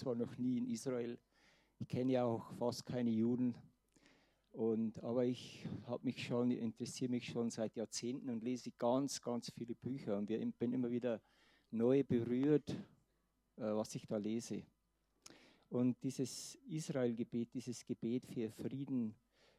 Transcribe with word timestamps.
zwar 0.00 0.14
noch 0.14 0.36
nie 0.38 0.58
in 0.58 0.66
Israel, 0.66 1.18
ich 1.78 1.88
kenne 1.88 2.12
ja 2.12 2.24
auch 2.24 2.52
fast 2.54 2.84
keine 2.86 3.10
Juden, 3.10 3.54
und, 4.52 5.02
aber 5.04 5.24
ich 5.24 5.64
habe 5.86 6.04
mich 6.04 6.24
schon, 6.24 6.50
interessiere 6.50 7.10
mich 7.10 7.26
schon 7.26 7.50
seit 7.50 7.76
Jahrzehnten 7.76 8.30
und 8.30 8.42
lese 8.42 8.72
ganz, 8.72 9.20
ganz 9.20 9.50
viele 9.50 9.74
Bücher 9.74 10.16
und 10.18 10.28
ich 10.30 10.54
bin 10.56 10.72
immer 10.72 10.90
wieder 10.90 11.20
neu 11.70 12.02
berührt, 12.02 12.68
äh, 12.70 13.62
was 13.62 13.94
ich 13.94 14.06
da 14.06 14.16
lese. 14.16 14.64
Und 15.68 16.02
dieses 16.02 16.56
Israel-Gebet, 16.66 17.54
dieses 17.54 17.84
Gebet 17.84 18.26
für 18.26 18.50
Frieden, 18.50 19.14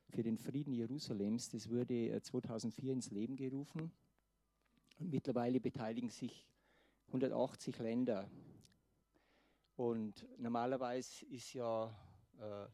für 0.10 0.24
den 0.24 0.38
Frieden 0.38 0.74
Jerusalems, 0.74 1.50
das 1.50 1.70
wurde 1.70 2.20
2004 2.22 2.90
äh, 2.90 2.94
ins 2.94 3.12
Leben 3.12 3.38
gerufen. 3.38 3.92
Und 5.00 5.10
mittlerweile 5.10 5.62
beteiligen 5.62 6.10
sich 6.10 6.46
180 7.08 7.80
Länder. 7.80 8.30
Und 9.76 10.28
normalerweise 10.38 11.26
ist 11.26 11.54
ja 11.54 11.94
äh, 12.40 12.68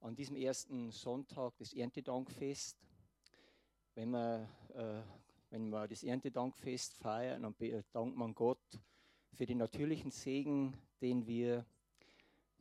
an 0.00 0.14
diesem 0.14 0.36
ersten 0.36 0.90
Sonntag 0.90 1.56
das 1.58 1.72
Erntedankfest. 1.72 2.78
Wenn 3.94 4.10
wir, 4.10 4.48
äh, 4.74 5.02
wenn 5.50 5.68
wir 5.70 5.88
das 5.88 6.02
Erntedankfest 6.02 6.94
feiern, 6.94 7.42
dann 7.42 7.54
dankt 7.92 8.16
man 8.16 8.34
Gott 8.34 8.80
für 9.32 9.46
den 9.46 9.58
natürlichen 9.58 10.10
Segen, 10.10 10.76
den 11.00 11.26
wir 11.26 11.64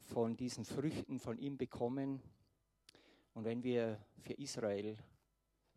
von 0.02 0.35
diesen 0.35 0.66
Früchten 0.66 1.20
von 1.20 1.38
ihm 1.38 1.57
bekommen. 1.57 2.21
Und 3.34 3.46
wenn 3.46 3.63
wir 3.63 3.99
für 4.20 4.34
Israel 4.34 4.98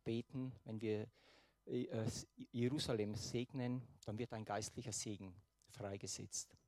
beten, 0.05 0.52
wenn 0.64 0.80
wir 0.80 1.06
äh, 1.66 2.06
Jerusalem 2.52 3.14
segnen, 3.14 3.82
dann 4.05 4.19
wird 4.19 4.32
ein 4.32 4.44
geistlicher 4.44 4.92
Segen 4.92 5.34
freigesetzt. 5.69 6.59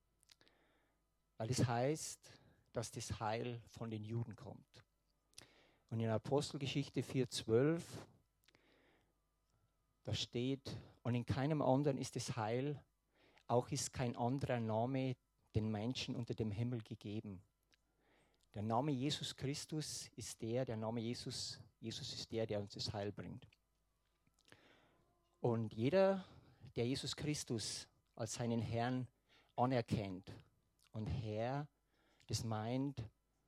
Weil 1.42 1.50
es 1.50 1.66
heißt, 1.66 2.20
dass 2.72 2.92
das 2.92 3.18
Heil 3.18 3.60
von 3.70 3.90
den 3.90 4.04
Juden 4.04 4.36
kommt. 4.36 4.84
Und 5.90 5.98
in 5.98 6.08
Apostelgeschichte 6.08 7.00
4,12, 7.00 7.82
da 10.04 10.14
steht, 10.14 10.70
und 11.02 11.16
in 11.16 11.26
keinem 11.26 11.60
anderen 11.60 11.98
ist 11.98 12.14
das 12.14 12.36
Heil, 12.36 12.80
auch 13.48 13.68
ist 13.72 13.92
kein 13.92 14.14
anderer 14.14 14.60
Name 14.60 15.16
den 15.56 15.68
Menschen 15.68 16.14
unter 16.14 16.32
dem 16.34 16.52
Himmel 16.52 16.80
gegeben. 16.82 17.42
Der 18.54 18.62
Name 18.62 18.92
Jesus 18.92 19.34
Christus 19.34 20.12
ist 20.14 20.40
der, 20.42 20.64
der 20.64 20.76
Name 20.76 21.00
Jesus, 21.00 21.58
Jesus 21.80 22.14
ist 22.14 22.30
der, 22.30 22.46
der 22.46 22.60
uns 22.60 22.74
das 22.74 22.92
Heil 22.92 23.10
bringt. 23.10 23.48
Und 25.40 25.74
jeder, 25.74 26.24
der 26.76 26.86
Jesus 26.86 27.16
Christus 27.16 27.88
als 28.14 28.34
seinen 28.34 28.62
Herrn 28.62 29.08
anerkennt 29.56 30.32
und 30.92 31.06
Herr, 31.06 31.68
das 32.26 32.44
meint, 32.44 33.02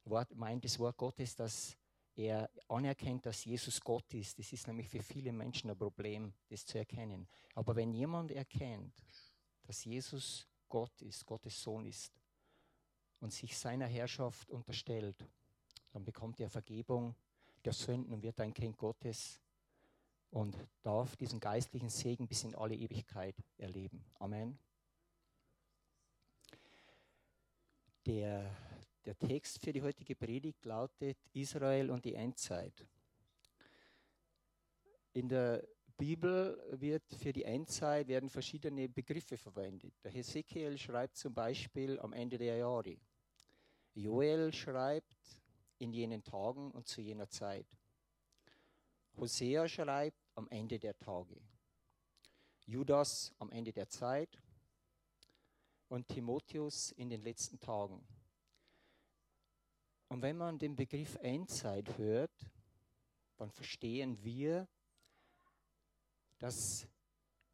Wort, 0.05 0.35
meint 0.35 0.65
das 0.65 0.79
Wort 0.79 0.97
Gottes, 0.97 1.35
dass 1.35 1.77
er 2.17 2.51
anerkennt, 2.69 3.27
dass 3.27 3.45
Jesus 3.45 3.81
Gott 3.81 4.13
ist. 4.15 4.39
Das 4.39 4.53
ist 4.53 4.67
nämlich 4.67 4.89
für 4.89 5.03
viele 5.03 5.33
Menschen 5.33 5.71
ein 5.71 5.79
Problem, 5.79 6.33
das 6.49 6.65
zu 6.65 6.79
erkennen. 6.79 7.27
Aber 7.55 7.75
wenn 7.75 7.93
jemand 7.93 8.31
erkennt, 8.31 8.95
dass 9.65 9.85
Jesus 9.85 10.47
Gott 10.69 11.03
ist, 11.03 11.25
Gottes 11.27 11.61
Sohn 11.61 11.87
ist 11.87 12.13
und 13.21 13.33
sich 13.33 13.57
seiner 13.57 13.87
Herrschaft 13.87 14.51
unterstellt, 14.51 15.27
dann 15.93 16.05
bekommt 16.05 16.41
er 16.41 16.51
Vergebung 16.51 17.15
der 17.65 17.73
Sünden 17.73 18.13
und 18.13 18.23
wird 18.23 18.41
ein 18.41 18.53
Kind 18.53 18.77
Gottes 18.77 19.41
und 20.31 20.57
darf 20.83 21.17
diesen 21.17 21.41
geistlichen 21.41 21.89
Segen 21.89 22.27
bis 22.27 22.45
in 22.45 22.55
alle 22.55 22.75
Ewigkeit 22.75 23.37
erleben. 23.57 24.05
Amen. 24.19 24.59
Der, 28.07 28.55
der 29.07 29.19
Text 29.19 29.65
für 29.65 29.73
die 29.73 29.81
heutige 29.81 30.15
Predigt 30.15 30.65
lautet 30.67 31.17
Israel 31.33 31.91
und 31.91 32.05
die 32.05 32.15
Endzeit. 32.15 32.87
In 35.15 35.29
der 35.29 35.67
Bibel 35.97 36.63
wird 36.73 37.05
für 37.15 37.33
die 37.33 37.45
Endzeit 37.45 38.09
werden 38.09 38.29
verschiedene 38.29 38.91
Begriffe 38.91 39.39
verwendet. 39.39 39.95
Der 40.03 40.11
Hesekiel 40.11 40.77
schreibt 40.77 41.17
zum 41.17 41.33
Beispiel 41.33 41.99
am 42.01 42.13
Ende 42.13 42.37
der 42.37 42.57
Jahre. 42.57 42.99
Joel 43.95 44.53
schreibt 44.53 45.41
in 45.79 45.93
jenen 45.93 46.23
Tagen 46.23 46.73
und 46.73 46.87
zu 46.87 47.01
jener 47.01 47.29
Zeit. 47.31 47.67
Hosea 49.17 49.67
schreibt 49.67 50.19
am 50.35 50.47
Ende 50.49 50.79
der 50.79 50.99
Tage. 50.99 51.41
Judas 52.67 53.33
am 53.39 53.51
Ende 53.51 53.73
der 53.73 53.89
Zeit 53.89 54.43
und 55.95 56.09
Timotheus 56.09 56.91
in 56.91 57.09
den 57.09 57.23
letzten 57.23 57.61
Tagen. 57.61 58.05
Und 60.09 60.23
wenn 60.23 60.37
man 60.37 60.59
den 60.59 60.75
Begriff 60.75 61.17
Endzeit 61.21 61.97
hört, 61.97 62.33
dann 63.37 63.51
verstehen 63.53 64.23
wir, 64.23 64.67
dass 66.39 66.89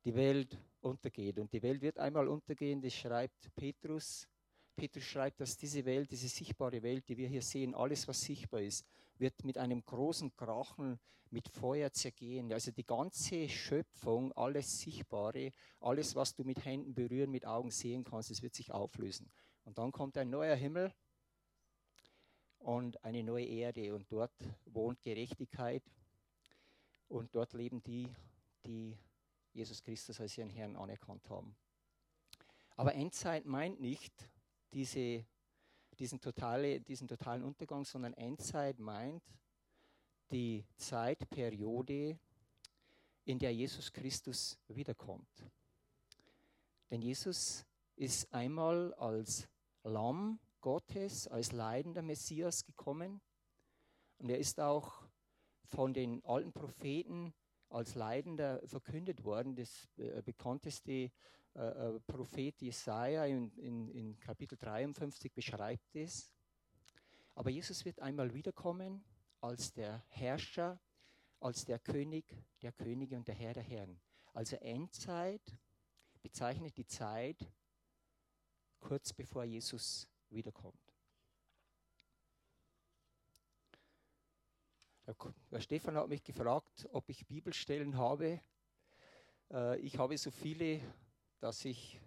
die 0.04 0.14
Welt 0.14 0.58
untergeht. 0.80 1.38
Und 1.38 1.52
die 1.52 1.62
Welt 1.62 1.82
wird 1.82 1.98
einmal 1.98 2.28
untergehen, 2.28 2.80
das 2.80 2.94
schreibt 2.94 3.54
Petrus. 3.54 4.26
Petrus 4.74 5.04
schreibt, 5.04 5.40
dass 5.40 5.56
diese 5.58 5.84
Welt, 5.84 6.10
diese 6.10 6.28
sichtbare 6.28 6.82
Welt, 6.82 7.06
die 7.08 7.18
wir 7.18 7.28
hier 7.28 7.42
sehen, 7.42 7.74
alles, 7.74 8.08
was 8.08 8.22
sichtbar 8.22 8.62
ist, 8.62 8.86
wird 9.20 9.44
mit 9.44 9.58
einem 9.58 9.84
großen 9.84 10.34
Krachen, 10.34 10.98
mit 11.30 11.48
Feuer 11.48 11.92
zergehen. 11.92 12.52
Also 12.52 12.72
die 12.72 12.86
ganze 12.86 13.48
Schöpfung, 13.48 14.32
alles 14.32 14.80
Sichtbare, 14.80 15.52
alles, 15.80 16.16
was 16.16 16.34
du 16.34 16.44
mit 16.44 16.64
Händen 16.64 16.94
berühren, 16.94 17.30
mit 17.30 17.46
Augen 17.46 17.70
sehen 17.70 18.02
kannst, 18.04 18.30
es 18.30 18.42
wird 18.42 18.54
sich 18.54 18.72
auflösen. 18.72 19.30
Und 19.64 19.78
dann 19.78 19.92
kommt 19.92 20.18
ein 20.18 20.30
neuer 20.30 20.56
Himmel 20.56 20.92
und 22.58 23.02
eine 23.04 23.22
neue 23.22 23.46
Erde 23.46 23.94
und 23.94 24.10
dort 24.10 24.34
wohnt 24.64 25.00
Gerechtigkeit 25.02 25.82
und 27.08 27.34
dort 27.34 27.52
leben 27.52 27.82
die, 27.82 28.08
die 28.64 28.96
Jesus 29.52 29.82
Christus 29.82 30.20
als 30.20 30.36
ihren 30.38 30.50
Herrn 30.50 30.76
anerkannt 30.76 31.28
haben. 31.28 31.56
Aber 32.76 32.94
Endzeit 32.94 33.44
meint 33.44 33.80
nicht 33.80 34.12
diese, 34.72 35.24
diesen, 36.00 36.20
totale, 36.20 36.80
diesen 36.80 37.06
totalen 37.06 37.44
Untergang, 37.44 37.84
sondern 37.84 38.14
Endzeit 38.14 38.78
meint 38.78 39.22
die 40.30 40.64
Zeitperiode, 40.76 42.18
in 43.24 43.38
der 43.38 43.54
Jesus 43.54 43.92
Christus 43.92 44.58
wiederkommt. 44.66 45.28
Denn 46.90 47.02
Jesus 47.02 47.64
ist 47.94 48.32
einmal 48.32 48.94
als 48.94 49.48
Lamm 49.84 50.40
Gottes, 50.60 51.28
als 51.28 51.52
leidender 51.52 52.02
Messias 52.02 52.64
gekommen 52.64 53.20
und 54.18 54.28
er 54.28 54.38
ist 54.38 54.60
auch 54.60 55.06
von 55.64 55.94
den 55.94 56.24
alten 56.24 56.52
Propheten 56.52 57.32
als 57.70 57.94
Leidender 57.94 58.60
verkündet 58.66 59.24
worden. 59.24 59.54
Das 59.54 59.88
äh, 59.96 60.20
bekannteste 60.22 61.10
äh, 61.54 61.60
äh, 61.60 62.00
Prophet 62.00 62.60
Jesaja 62.62 63.24
in, 63.24 63.50
in, 63.56 63.88
in 63.90 64.20
Kapitel 64.20 64.56
53 64.56 65.32
beschreibt 65.32 65.96
es. 65.96 66.32
Aber 67.34 67.50
Jesus 67.50 67.84
wird 67.84 68.00
einmal 68.00 68.32
wiederkommen 68.32 69.04
als 69.40 69.72
der 69.72 70.04
Herrscher, 70.08 70.78
als 71.40 71.64
der 71.64 71.78
König 71.78 72.36
der 72.62 72.72
Könige 72.72 73.16
und 73.16 73.26
der 73.26 73.34
Herr 73.34 73.54
der 73.54 73.62
Herren. 73.62 74.00
Also 74.32 74.56
Endzeit 74.56 75.56
bezeichnet 76.22 76.76
die 76.76 76.86
Zeit 76.86 77.50
kurz 78.78 79.12
bevor 79.12 79.44
Jesus 79.44 80.08
wiederkommt. 80.28 80.78
Der 85.50 85.60
Stefan 85.60 85.96
hat 85.96 86.08
mich 86.08 86.22
gefragt, 86.22 86.88
ob 86.92 87.08
ich 87.08 87.26
Bibelstellen 87.26 87.96
habe. 87.96 88.40
Äh, 89.50 89.80
ich 89.80 89.98
habe 89.98 90.16
so 90.16 90.30
viele, 90.30 90.80
dass 91.40 91.64
ich 91.64 92.00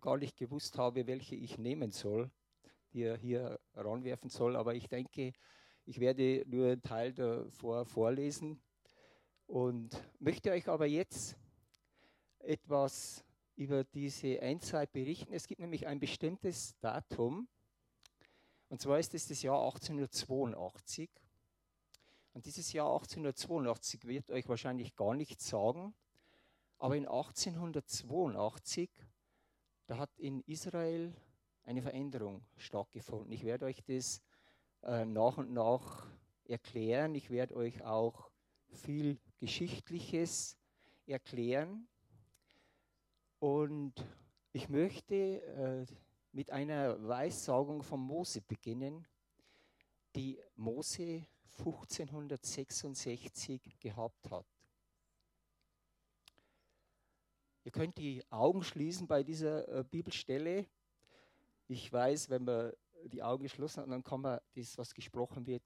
gar 0.00 0.16
nicht 0.16 0.36
gewusst 0.36 0.78
habe, 0.78 1.06
welche 1.06 1.34
ich 1.34 1.58
nehmen 1.58 1.90
soll, 1.90 2.30
die 2.92 3.02
er 3.02 3.16
hier 3.16 3.58
ranwerfen 3.74 4.30
soll. 4.30 4.56
Aber 4.56 4.74
ich 4.74 4.88
denke, 4.88 5.32
ich 5.84 6.00
werde 6.00 6.44
nur 6.46 6.66
einen 6.68 6.82
Teil 6.82 7.12
davor 7.12 7.84
vorlesen 7.84 8.60
und 9.46 9.90
möchte 10.18 10.50
euch 10.50 10.68
aber 10.68 10.86
jetzt 10.86 11.36
etwas 12.38 13.24
über 13.56 13.84
diese 13.84 14.40
Endzeit 14.40 14.92
berichten. 14.92 15.32
Es 15.32 15.46
gibt 15.46 15.60
nämlich 15.60 15.86
ein 15.86 15.98
bestimmtes 15.98 16.78
Datum, 16.80 17.48
und 18.68 18.80
zwar 18.80 18.98
ist 18.98 19.14
es 19.14 19.28
das 19.28 19.42
Jahr 19.42 19.62
1882. 19.64 21.08
Und 22.32 22.44
dieses 22.44 22.72
Jahr 22.72 22.88
1882 22.92 24.06
wird 24.06 24.30
euch 24.30 24.48
wahrscheinlich 24.48 24.94
gar 24.96 25.14
nichts 25.14 25.48
sagen, 25.48 25.94
aber 26.78 26.96
in 26.96 27.06
1882, 27.06 28.90
da 29.86 29.98
hat 29.98 30.10
in 30.18 30.40
Israel 30.42 31.14
eine 31.64 31.82
Veränderung 31.82 32.44
stattgefunden. 32.56 33.32
Ich 33.32 33.44
werde 33.44 33.66
euch 33.66 33.82
das 33.84 34.22
äh, 34.82 35.04
nach 35.04 35.38
und 35.38 35.52
nach 35.52 36.06
erklären. 36.44 37.14
Ich 37.14 37.30
werde 37.30 37.56
euch 37.56 37.82
auch 37.82 38.30
viel 38.70 39.18
Geschichtliches 39.38 40.56
erklären. 41.06 41.88
Und 43.38 43.94
ich 44.52 44.68
möchte 44.68 45.14
äh, 45.14 45.86
mit 46.32 46.50
einer 46.50 47.02
Weissagung 47.06 47.82
von 47.82 48.00
Mose 48.00 48.42
beginnen, 48.42 49.06
die 50.14 50.38
Mose 50.54 51.26
1566 51.58 53.78
gehabt 53.80 54.30
hat. 54.30 54.46
Ihr 57.66 57.72
könnt 57.72 57.98
die 57.98 58.22
Augen 58.30 58.62
schließen 58.62 59.08
bei 59.08 59.24
dieser 59.24 59.66
äh, 59.68 59.82
Bibelstelle. 59.82 60.68
Ich 61.66 61.92
weiß, 61.92 62.30
wenn 62.30 62.44
man 62.44 62.72
die 63.06 63.24
Augen 63.24 63.42
geschlossen 63.42 63.82
hat, 63.82 63.90
dann 63.90 64.04
kann 64.04 64.20
man 64.20 64.38
das, 64.54 64.78
was 64.78 64.94
gesprochen 64.94 65.44
wird, 65.48 65.64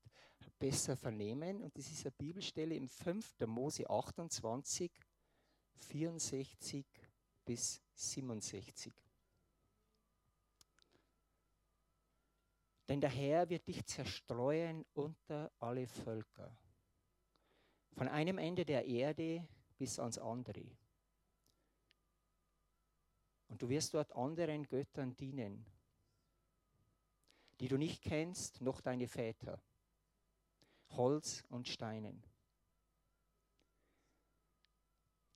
besser 0.59 0.97
vernehmen. 0.97 1.63
Und 1.63 1.77
das 1.77 1.91
ist 1.91 2.07
eine 2.07 2.13
Bibelstelle 2.13 2.75
im 2.75 2.89
5. 2.89 3.41
Mose 3.41 3.91
28, 3.91 4.91
64 5.77 6.87
bis 7.45 7.83
67. 7.93 8.95
Denn 12.89 13.03
der 13.03 13.11
Herr 13.11 13.51
wird 13.51 13.69
dich 13.69 13.85
zerstreuen 13.85 14.87
unter 14.95 15.53
alle 15.59 15.87
Völker, 15.87 16.57
von 17.93 18.09
einem 18.09 18.39
Ende 18.39 18.65
der 18.65 18.87
Erde 18.87 19.47
bis 19.77 19.99
ans 19.99 20.17
andere. 20.17 20.65
Und 23.51 23.61
du 23.61 23.69
wirst 23.69 23.93
dort 23.93 24.15
anderen 24.17 24.67
Göttern 24.67 25.15
dienen, 25.17 25.67
die 27.59 27.69
du 27.69 27.77
nicht 27.77 28.01
kennst, 28.01 28.63
noch 28.63 28.81
deine 28.81 29.07
Väter, 29.07 29.61
Holz 30.91 31.45
und 31.51 31.69
Steinen. 31.69 32.23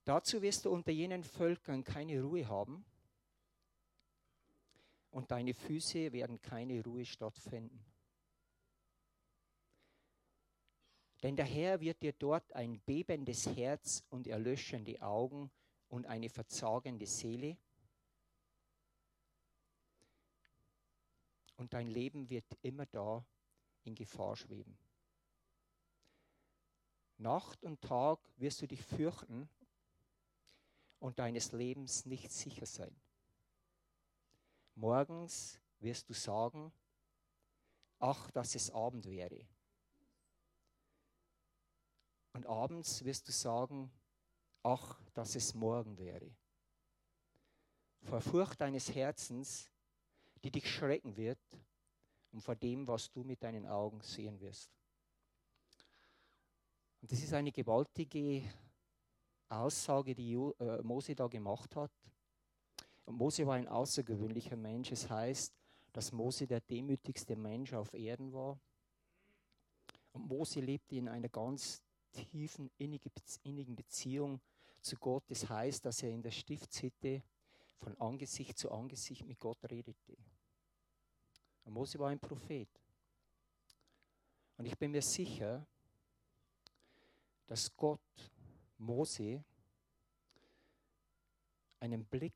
Dazu 0.05 0.41
wirst 0.41 0.65
du 0.65 0.71
unter 0.71 0.93
jenen 0.93 1.25
Völkern 1.25 1.85
keine 1.85 2.23
Ruhe 2.23 2.49
haben, 2.49 2.87
und 5.11 5.31
deine 5.31 5.55
Füße 5.55 6.13
werden 6.13 6.43
keine 6.43 6.83
Ruhe 6.83 7.05
stattfinden. 7.05 7.85
Denn 11.23 11.37
der 11.37 11.45
Herr 11.47 11.81
wird 11.81 12.03
dir 12.03 12.13
dort 12.13 12.53
ein 12.53 12.81
bebendes 12.85 13.47
Herz 13.47 14.03
und 14.11 14.27
erlöschende 14.27 15.01
Augen 15.01 15.53
und 15.89 16.07
eine 16.07 16.29
verzagende 16.29 17.07
Seele. 17.07 17.57
Und 21.65 21.73
dein 21.73 21.87
Leben 21.87 22.29
wird 22.29 22.45
immer 22.61 22.85
da 22.85 23.25
in 23.85 23.95
Gefahr 23.95 24.37
schweben. 24.37 24.77
Nacht 27.17 27.65
und 27.65 27.81
Tag 27.81 28.19
wirst 28.37 28.61
du 28.61 28.67
dich 28.67 28.85
fürchten 28.85 29.49
und 30.99 31.19
deines 31.19 31.53
Lebens 31.53 32.05
nicht 32.05 32.31
sicher 32.31 32.67
sein. 32.67 32.95
Morgens 34.75 35.59
wirst 35.81 36.07
du 36.11 36.13
sagen, 36.13 36.71
ach, 37.99 38.31
dass 38.33 38.55
es 38.55 38.71
Abend 38.71 39.07
wäre. 39.07 39.47
Und 42.35 42.45
abends 42.45 43.03
wirst 43.07 43.27
du 43.27 43.33
sagen, 43.33 43.91
ach, 44.63 45.01
dass 45.15 45.35
es 45.35 45.55
morgen 45.55 45.97
wäre. 45.97 46.31
Vor 48.03 48.21
Furcht 48.21 48.61
deines 48.61 48.95
Herzens, 48.95 49.71
die 50.45 50.51
dich 50.51 50.71
schrecken 50.71 51.17
wird, 51.17 51.39
und 52.35 52.41
vor 52.41 52.57
dem, 52.57 52.87
was 52.89 53.11
du 53.13 53.23
mit 53.23 53.43
deinen 53.43 53.65
Augen 53.65 54.01
sehen 54.01 54.41
wirst. 54.41 54.69
Und 57.01 57.13
das 57.13 57.23
ist 57.23 57.33
eine 57.33 57.53
gewaltige 57.53 58.43
Aussage, 59.49 60.15
die 60.17 60.33
äh, 60.33 60.83
Mose 60.83 61.15
da 61.15 61.29
gemacht 61.29 61.77
hat. 61.77 61.93
Und 63.05 63.17
Mose 63.17 63.47
war 63.47 63.55
ein 63.55 63.69
außergewöhnlicher 63.69 64.57
Mensch. 64.57 64.91
Es 64.91 65.09
heißt, 65.09 65.55
dass 65.93 66.11
Mose 66.11 66.47
der 66.47 66.61
demütigste 66.61 67.37
Mensch 67.37 67.73
auf 67.73 67.95
Erden 67.95 68.33
war. 68.33 68.59
Und 70.13 70.27
Mose 70.27 70.61
lebte 70.61 70.97
in 70.97 71.09
einer 71.09 71.29
ganz 71.29 71.85
tiefen, 72.11 72.69
innigen 72.79 73.77
Beziehung 73.77 74.41
zu 74.81 74.97
Gott. 74.97 75.23
Das 75.29 75.49
heißt, 75.49 75.85
dass 75.85 76.03
er 76.03 76.11
in 76.11 76.23
der 76.23 76.33
Stiftshütte 76.33 77.23
von 77.79 77.97
Angesicht 78.01 78.59
zu 78.59 78.73
Angesicht 78.73 79.25
mit 79.25 79.39
Gott 79.39 79.59
redete. 79.71 80.17
Und 81.65 81.73
Mose 81.73 81.99
war 81.99 82.11
ein 82.11 82.21
Prophet. 82.21 82.69
Und 84.57 84.67
ich 84.67 84.79
bin 84.79 84.91
mir 84.91 85.03
sicher, 85.03 85.67
dass 87.47 87.75
Gott 87.77 88.01
Mose 88.79 89.45
einen 91.81 92.05
Blick 92.05 92.35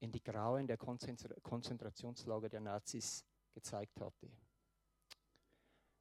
in 0.00 0.10
die 0.10 0.22
Grauen 0.22 0.66
der 0.66 0.76
Konzentrationslager 0.76 2.48
der 2.48 2.60
Nazis 2.60 3.24
gezeigt 3.52 4.00
hatte. 4.00 4.30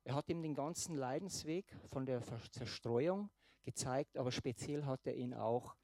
Er 0.03 0.15
hat 0.15 0.29
ihm 0.29 0.41
den 0.41 0.53
ganzen 0.53 0.95
Leidensweg 0.95 1.65
von 1.89 2.05
der 2.05 2.21
Zerstreuung 2.51 3.29
gezeigt, 3.63 4.17
aber 4.17 4.31
speziell 4.31 4.85
hat 4.85 5.05
er 5.07 5.15
ihn 5.15 5.33
auch 5.33 5.75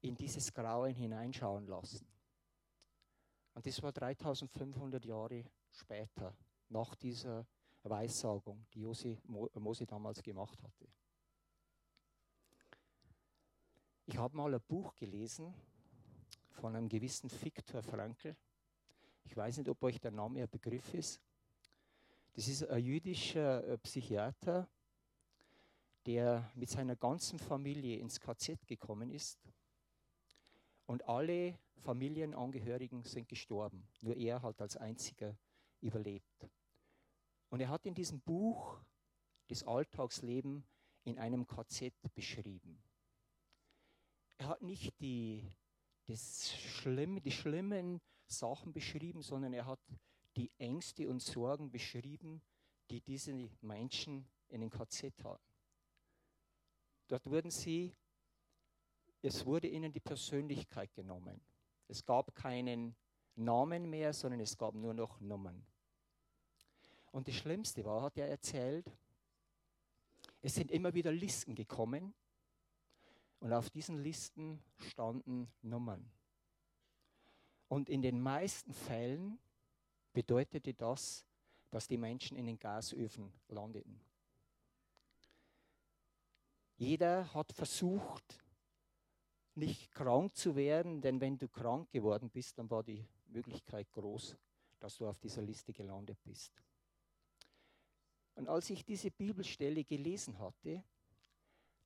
in 0.00 0.16
dieses 0.16 0.52
Grauen 0.52 0.94
hineinschauen 0.94 1.66
lassen. 1.66 2.06
Und 3.54 3.66
das 3.66 3.82
war 3.82 3.92
3500 3.92 5.04
Jahre 5.04 5.44
später, 5.78 6.36
nach 6.68 6.94
dieser 6.94 7.46
Weissagung, 7.82 8.66
die 8.74 8.84
Mose 8.84 9.86
damals 9.86 10.22
gemacht 10.22 10.62
hatte. 10.62 10.88
Ich 14.06 14.16
habe 14.16 14.36
mal 14.36 14.54
ein 14.54 14.60
Buch 14.66 14.94
gelesen, 14.94 15.54
von 16.50 16.74
einem 16.74 16.88
gewissen 16.88 17.30
Viktor 17.30 17.82
Frankl. 17.82 18.36
Ich 19.24 19.36
weiß 19.36 19.58
nicht, 19.58 19.68
ob 19.68 19.82
euch 19.82 20.00
der 20.00 20.10
Name 20.10 20.42
ein 20.42 20.48
Begriff 20.48 20.94
ist. 20.94 21.20
Das 22.32 22.48
ist 22.48 22.66
ein 22.68 22.82
jüdischer 22.82 23.64
äh, 23.66 23.78
Psychiater, 23.78 24.68
der 26.06 26.50
mit 26.54 26.70
seiner 26.70 26.96
ganzen 26.96 27.38
Familie 27.38 27.98
ins 27.98 28.18
KZ 28.18 28.66
gekommen 28.66 29.10
ist. 29.10 29.38
Und 30.86 31.06
alle 31.08 31.58
Familienangehörigen 31.82 33.04
sind 33.04 33.28
gestorben. 33.28 33.86
Nur 34.00 34.16
er 34.16 34.40
hat 34.42 34.60
als 34.60 34.76
einziger 34.76 35.36
überlebt. 35.80 36.48
Und 37.50 37.60
er 37.60 37.68
hat 37.68 37.86
in 37.86 37.94
diesem 37.94 38.20
Buch 38.20 38.78
das 39.48 39.64
Alltagsleben 39.64 40.64
in 41.04 41.18
einem 41.18 41.46
KZ 41.46 41.94
beschrieben. 42.14 42.82
Er 44.36 44.48
hat 44.48 44.62
nicht 44.62 45.00
die 45.00 45.50
das 46.08 46.56
Schlimme, 46.56 47.20
die 47.20 47.30
schlimmen 47.30 48.00
Sachen 48.26 48.72
beschrieben, 48.72 49.22
sondern 49.22 49.52
er 49.52 49.66
hat 49.66 49.80
die 50.36 50.50
Ängste 50.58 51.08
und 51.08 51.20
Sorgen 51.20 51.70
beschrieben, 51.70 52.40
die 52.90 53.00
diese 53.02 53.32
Menschen 53.60 54.26
in 54.48 54.62
den 54.62 54.70
KZ 54.70 55.12
hatten. 55.22 55.52
Dort 57.08 57.26
wurden 57.26 57.50
sie, 57.50 57.94
es 59.20 59.44
wurde 59.44 59.68
ihnen 59.68 59.92
die 59.92 60.00
Persönlichkeit 60.00 60.94
genommen. 60.94 61.40
Es 61.88 62.04
gab 62.04 62.34
keinen 62.34 62.96
Namen 63.34 63.88
mehr, 63.88 64.12
sondern 64.12 64.40
es 64.40 64.56
gab 64.56 64.74
nur 64.74 64.94
noch 64.94 65.20
Nummern. 65.20 65.66
Und 67.12 67.28
das 67.28 67.34
Schlimmste 67.34 67.84
war, 67.84 68.02
hat 68.02 68.16
er 68.18 68.28
erzählt, 68.28 68.86
es 70.40 70.54
sind 70.54 70.70
immer 70.70 70.94
wieder 70.94 71.10
Listen 71.10 71.54
gekommen 71.54 72.14
und 73.40 73.52
auf 73.52 73.70
diesen 73.70 74.02
Listen 74.02 74.62
standen 74.78 75.50
Nummern. 75.62 76.10
Und 77.68 77.88
in 77.90 78.02
den 78.02 78.20
meisten 78.20 78.72
Fällen 78.72 79.38
bedeutete 80.12 80.74
das, 80.74 81.26
dass 81.70 81.86
die 81.86 81.98
Menschen 81.98 82.36
in 82.36 82.46
den 82.46 82.58
Gasöfen 82.58 83.32
landeten. 83.48 84.00
Jeder 86.76 87.32
hat 87.34 87.52
versucht, 87.52 88.42
nicht 89.54 89.90
krank 89.90 90.36
zu 90.36 90.54
werden, 90.54 91.00
denn 91.00 91.20
wenn 91.20 91.36
du 91.36 91.48
krank 91.48 91.90
geworden 91.90 92.30
bist, 92.30 92.58
dann 92.58 92.70
war 92.70 92.84
die 92.84 93.04
Möglichkeit 93.26 93.90
groß, 93.92 94.36
dass 94.78 94.96
du 94.96 95.08
auf 95.08 95.18
dieser 95.18 95.42
Liste 95.42 95.72
gelandet 95.72 96.18
bist. 96.22 96.52
Und 98.38 98.48
als 98.48 98.70
ich 98.70 98.84
diese 98.84 99.10
Bibelstelle 99.10 99.82
gelesen 99.82 100.38
hatte, 100.38 100.84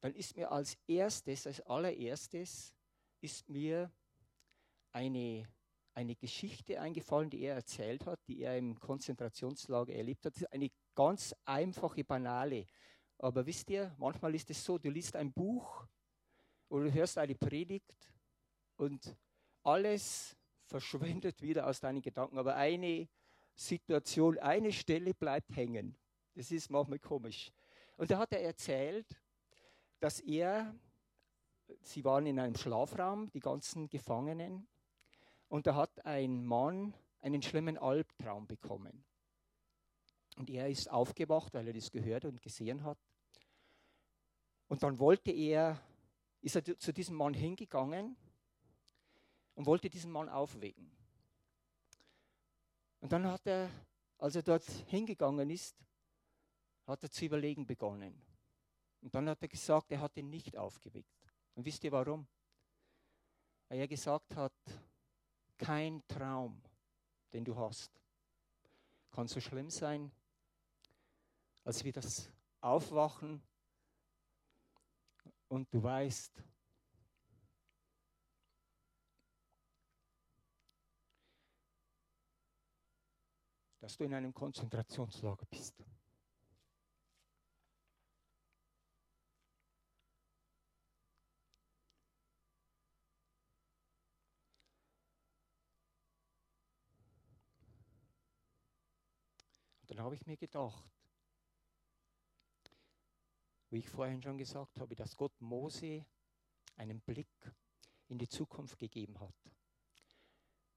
dann 0.00 0.14
ist 0.14 0.36
mir 0.36 0.52
als 0.52 0.76
erstes, 0.86 1.46
als 1.46 1.62
allererstes, 1.62 2.74
ist 3.22 3.48
mir 3.48 3.90
eine, 4.90 5.48
eine 5.94 6.14
Geschichte 6.14 6.78
eingefallen, 6.78 7.30
die 7.30 7.40
er 7.40 7.54
erzählt 7.54 8.04
hat, 8.04 8.20
die 8.28 8.42
er 8.42 8.58
im 8.58 8.78
Konzentrationslager 8.78 9.94
erlebt 9.94 10.26
hat. 10.26 10.34
Eine 10.52 10.70
ganz 10.94 11.34
einfache, 11.46 12.04
banale. 12.04 12.66
Aber 13.16 13.46
wisst 13.46 13.70
ihr, 13.70 13.94
manchmal 13.96 14.34
ist 14.34 14.50
es 14.50 14.62
so, 14.62 14.76
du 14.76 14.90
liest 14.90 15.16
ein 15.16 15.32
Buch 15.32 15.86
oder 16.68 16.84
du 16.84 16.92
hörst 16.92 17.16
eine 17.16 17.34
Predigt 17.34 18.12
und 18.76 19.16
alles 19.62 20.36
verschwindet 20.66 21.40
wieder 21.40 21.66
aus 21.66 21.80
deinen 21.80 22.02
Gedanken. 22.02 22.36
Aber 22.36 22.56
eine 22.56 23.08
Situation, 23.54 24.38
eine 24.38 24.70
Stelle 24.70 25.14
bleibt 25.14 25.56
hängen. 25.56 25.96
Das 26.34 26.50
ist 26.50 26.70
manchmal 26.70 26.98
komisch. 26.98 27.52
Und 27.96 28.10
da 28.10 28.18
hat 28.18 28.32
er 28.32 28.42
erzählt, 28.42 29.06
dass 30.00 30.20
er, 30.20 30.74
sie 31.82 32.04
waren 32.04 32.26
in 32.26 32.38
einem 32.38 32.56
Schlafraum, 32.56 33.30
die 33.30 33.40
ganzen 33.40 33.88
Gefangenen, 33.88 34.66
und 35.48 35.66
da 35.66 35.74
hat 35.74 36.04
ein 36.06 36.46
Mann 36.46 36.94
einen 37.20 37.42
schlimmen 37.42 37.76
Albtraum 37.76 38.46
bekommen. 38.46 39.04
Und 40.36 40.48
er 40.48 40.68
ist 40.68 40.90
aufgewacht, 40.90 41.52
weil 41.52 41.68
er 41.68 41.74
das 41.74 41.90
gehört 41.90 42.24
und 42.24 42.40
gesehen 42.40 42.84
hat. 42.84 42.98
Und 44.68 44.82
dann 44.82 44.98
wollte 44.98 45.30
er, 45.30 45.78
ist 46.40 46.56
er 46.56 46.64
zu 46.64 46.92
diesem 46.92 47.16
Mann 47.16 47.34
hingegangen 47.34 48.16
und 49.54 49.66
wollte 49.66 49.90
diesen 49.90 50.10
Mann 50.10 50.30
aufwecken. 50.30 50.90
Und 53.00 53.12
dann 53.12 53.26
hat 53.26 53.46
er, 53.46 53.68
als 54.16 54.36
er 54.36 54.42
dort 54.42 54.64
hingegangen 54.86 55.50
ist, 55.50 55.76
hat 56.86 57.02
er 57.02 57.10
zu 57.10 57.24
überlegen 57.24 57.66
begonnen. 57.66 58.20
Und 59.00 59.14
dann 59.14 59.28
hat 59.28 59.42
er 59.42 59.48
gesagt, 59.48 59.90
er 59.90 60.00
hat 60.00 60.16
ihn 60.16 60.30
nicht 60.30 60.56
aufgeweckt. 60.56 61.32
Und 61.54 61.64
wisst 61.64 61.84
ihr 61.84 61.92
warum? 61.92 62.26
Weil 63.68 63.80
er 63.80 63.88
gesagt 63.88 64.34
hat, 64.36 64.52
kein 65.58 66.02
Traum, 66.08 66.60
den 67.32 67.44
du 67.44 67.56
hast, 67.56 67.90
kann 69.10 69.28
so 69.28 69.40
schlimm 69.40 69.70
sein, 69.70 70.10
als 71.64 71.84
wir 71.84 71.92
das 71.92 72.30
Aufwachen 72.60 73.42
und 75.48 75.72
du 75.72 75.82
weißt, 75.82 76.42
dass 83.80 83.96
du 83.96 84.04
in 84.04 84.14
einem 84.14 84.32
Konzentrationslager 84.32 85.44
bist. 85.46 85.74
Dann 99.92 100.04
habe 100.06 100.14
ich 100.14 100.26
mir 100.26 100.38
gedacht, 100.38 100.90
wie 103.68 103.78
ich 103.78 103.88
vorhin 103.90 104.22
schon 104.22 104.38
gesagt 104.38 104.80
habe, 104.80 104.96
dass 104.96 105.14
Gott 105.14 105.38
Mose 105.40 106.06
einen 106.76 107.00
Blick 107.00 107.28
in 108.08 108.18
die 108.18 108.28
Zukunft 108.28 108.78
gegeben 108.78 109.20
hat. 109.20 109.34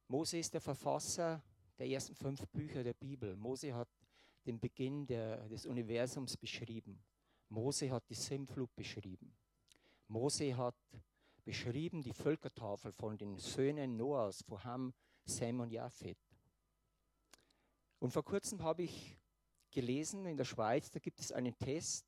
Mose 0.08 0.38
ist 0.38 0.54
der 0.54 0.60
Verfasser 0.60 1.42
der 1.78 1.88
ersten 1.88 2.14
fünf 2.14 2.46
Bücher 2.50 2.84
der 2.84 2.94
Bibel. 2.94 3.38
Mose 3.38 3.74
hat 3.74 3.90
den 4.46 4.60
Beginn 4.60 5.08
der, 5.08 5.48
des 5.48 5.66
Universums 5.66 6.36
beschrieben. 6.36 7.02
Mose 7.48 7.90
hat 7.92 8.10
die 8.10 8.16
Sintflut 8.16 8.76
beschrieben. 8.76 9.34
Mose 10.08 10.56
hat 10.58 10.76
beschrieben 11.46 12.02
die 12.02 12.14
Völkertafel 12.14 12.92
von 12.92 13.18
den 13.18 13.38
Söhnen 13.38 13.96
Noahs, 13.96 14.42
von 14.42 14.64
Ham, 14.64 14.94
Sem 15.24 15.62
und 15.62 15.72
Japhet. 15.72 16.18
Und 18.06 18.12
vor 18.12 18.24
kurzem 18.24 18.62
habe 18.62 18.84
ich 18.84 19.18
gelesen 19.72 20.28
in 20.28 20.38
der 20.38 20.44
Schweiz, 20.44 20.92
da 20.92 21.00
gibt 21.00 21.20
es 21.20 21.32
einen 21.32 21.58
Test. 21.58 22.06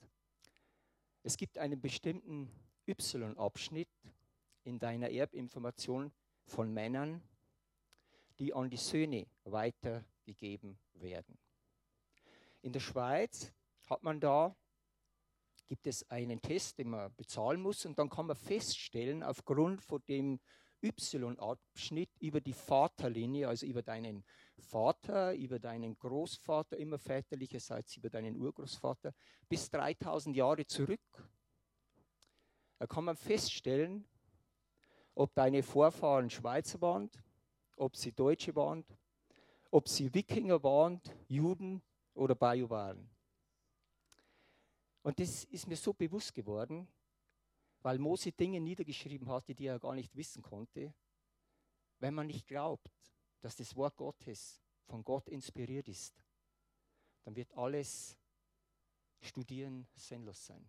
Es 1.23 1.35
gibt 1.37 1.57
einen 1.57 1.81
bestimmten 1.81 2.51
Y-Abschnitt 2.87 3.89
in 4.63 4.77
deiner 4.77 5.09
Erbinformation 5.09 6.11
von 6.45 6.71
Männern, 6.71 7.23
die 8.37 8.53
an 8.53 8.69
die 8.69 8.77
Söhne 8.77 9.25
weitergegeben 9.43 10.77
werden. 10.93 11.39
In 12.61 12.73
der 12.73 12.79
Schweiz 12.79 13.51
hat 13.87 14.03
man 14.03 14.19
da, 14.19 14.55
gibt 15.67 15.87
es 15.87 16.07
einen 16.11 16.39
Test, 16.43 16.77
den 16.77 16.91
man 16.91 17.11
bezahlen 17.15 17.59
muss 17.59 17.87
und 17.87 17.97
dann 17.97 18.09
kann 18.11 18.27
man 18.27 18.35
feststellen, 18.35 19.23
aufgrund 19.23 19.81
von 19.81 20.03
dem 20.07 20.39
Y-Abschnitt 20.83 22.11
über 22.19 22.39
die 22.39 22.53
Vaterlinie, 22.53 23.47
also 23.47 23.65
über 23.65 23.81
deinen 23.81 24.23
Vater, 24.59 25.33
über 25.35 25.59
deinen 25.59 25.97
Großvater, 25.97 26.77
immer 26.77 26.97
väterlicherseits 26.97 27.95
über 27.97 28.09
deinen 28.09 28.35
Urgroßvater, 28.35 29.13
bis 29.47 29.69
3000 29.69 30.35
Jahre 30.35 30.65
zurück. 30.65 31.01
Da 32.79 32.87
kann 32.87 33.05
man 33.05 33.15
feststellen, 33.15 34.05
ob 35.15 35.33
deine 35.33 35.63
Vorfahren 35.63 36.29
Schweizer 36.29 36.79
waren, 36.81 37.09
ob 37.75 37.95
sie 37.95 38.11
Deutsche 38.11 38.55
waren, 38.55 38.85
ob 39.71 39.87
sie 39.87 40.13
Wikinger 40.13 40.61
waren, 40.63 41.01
Juden 41.27 41.81
oder 42.13 42.35
Bayou 42.35 42.69
waren. 42.69 43.09
Und 45.01 45.19
das 45.19 45.45
ist 45.45 45.67
mir 45.67 45.77
so 45.77 45.93
bewusst 45.93 46.33
geworden, 46.33 46.87
weil 47.81 47.97
Mose 47.97 48.31
Dinge 48.31 48.59
niedergeschrieben 48.59 49.29
hatte, 49.29 49.55
die 49.55 49.67
er 49.67 49.79
gar 49.79 49.95
nicht 49.95 50.15
wissen 50.15 50.41
konnte. 50.41 50.93
Wenn 51.99 52.13
man 52.13 52.27
nicht 52.27 52.45
glaubt, 52.45 52.91
dass 53.41 53.55
das 53.55 53.75
Wort 53.75 53.95
Gottes 53.97 54.61
von 54.85 55.03
Gott 55.03 55.29
inspiriert 55.29 55.87
ist, 55.87 56.13
dann 57.23 57.35
wird 57.35 57.53
alles 57.57 58.17
Studieren 59.19 59.87
sinnlos 59.93 60.45
sein. 60.45 60.65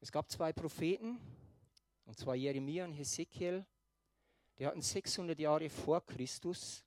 Es 0.00 0.10
gab 0.10 0.28
zwei 0.28 0.52
Propheten, 0.52 1.20
und 2.06 2.18
zwar 2.18 2.34
Jeremia 2.34 2.84
und 2.84 2.92
Hesekiel. 2.92 3.64
Die 4.58 4.66
hatten 4.66 4.82
600 4.82 5.38
Jahre 5.38 5.70
vor 5.70 6.04
Christus, 6.04 6.84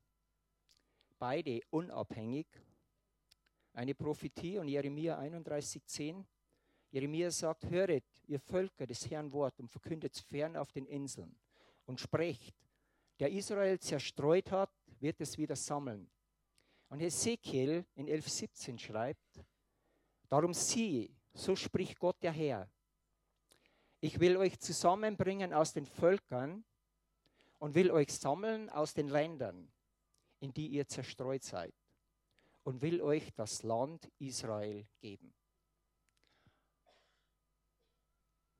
beide 1.17 1.61
unabhängig, 1.69 2.47
eine 3.71 3.95
Prophetie 3.95 4.57
und 4.57 4.67
Jeremia 4.67 5.17
31,10. 5.17 6.25
Jeremia 6.95 7.29
sagt: 7.29 7.69
Höret, 7.69 8.05
ihr 8.27 8.39
Völker, 8.39 8.85
des 8.87 9.09
Herrn 9.09 9.31
Wort 9.31 9.59
und 9.59 9.69
verkündet 9.69 10.17
fern 10.17 10.55
auf 10.55 10.71
den 10.71 10.85
Inseln 10.85 11.35
und 11.85 11.99
sprecht: 11.99 12.55
Der 13.19 13.31
Israel 13.31 13.79
zerstreut 13.79 14.51
hat, 14.51 14.71
wird 14.99 15.19
es 15.19 15.37
wieder 15.37 15.55
sammeln. 15.55 16.09
Und 16.89 16.99
Hesekiel 17.01 17.85
in 17.95 18.07
11,17 18.07 18.79
schreibt: 18.79 19.45
Darum 20.29 20.53
siehe, 20.53 21.09
so 21.33 21.55
spricht 21.55 21.99
Gott 21.99 22.23
der 22.23 22.31
Herr 22.31 22.69
ich 24.05 24.19
will 24.19 24.37
euch 24.37 24.59
zusammenbringen 24.59 25.51
aus 25.51 25.73
den 25.73 25.87
Völkern 25.87 26.63
und 27.57 27.73
will 27.73 27.89
euch 27.89 28.13
sammeln 28.13 28.69
aus 28.69 28.93
den 28.93 29.07
Ländern, 29.07 29.67
in 30.39 30.53
die 30.53 30.67
ihr 30.67 30.87
zerstreut 30.87 31.41
seid, 31.41 31.73
und 32.63 32.83
will 32.83 33.01
euch 33.01 33.33
das 33.33 33.63
Land 33.63 34.07
Israel 34.19 34.85
geben. 34.99 35.33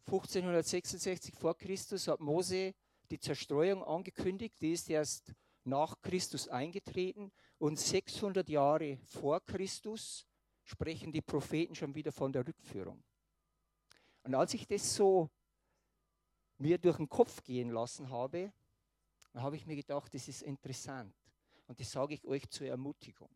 1566 0.06 1.36
vor 1.36 1.58
Christus 1.58 2.08
hat 2.08 2.20
Mose 2.20 2.74
die 3.10 3.20
Zerstreuung 3.20 3.84
angekündigt, 3.84 4.56
die 4.62 4.74
ist 4.74 4.90
erst 4.90 5.34
nach 5.64 6.00
Christus 6.02 6.48
eingetreten 6.48 7.32
und 7.58 7.80
600 7.80 8.48
Jahre 8.50 8.98
vor 9.06 9.40
Christus 9.42 10.28
sprechen 10.64 11.12
die 11.12 11.22
Propheten 11.22 11.76
schon 11.76 11.94
wieder 11.96 12.12
von 12.12 12.32
der 12.32 12.46
Rückführung. 12.46 13.04
Und 14.24 14.36
als 14.36 14.54
ich 14.54 14.68
das 14.68 14.96
so 14.96 15.30
mir 16.58 16.78
durch 16.78 16.98
den 16.98 17.10
Kopf 17.10 17.44
gehen 17.44 17.70
lassen 17.70 18.10
habe, 18.10 18.52
habe 19.34 19.56
ich 19.56 19.66
mir 19.66 19.76
gedacht, 19.76 20.14
das 20.14 20.28
ist 20.28 20.42
interessant. 20.44 21.14
Und 21.68 21.80
das 21.80 21.92
sage 21.92 22.14
ich 22.14 22.26
euch 22.26 22.50
zur 22.50 22.68
Ermutigung. 22.68 23.30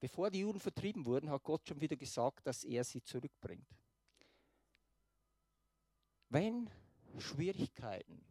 Bevor 0.00 0.30
die 0.30 0.40
Juden 0.40 0.58
vertrieben 0.58 1.04
wurden, 1.04 1.28
hat 1.28 1.44
Gott 1.44 1.68
schon 1.68 1.80
wieder 1.80 1.96
gesagt, 1.96 2.46
dass 2.46 2.64
er 2.64 2.82
sie 2.82 3.02
zurückbringt. 3.02 3.68
Wenn 6.30 6.70
Schwierigkeiten 7.18 8.24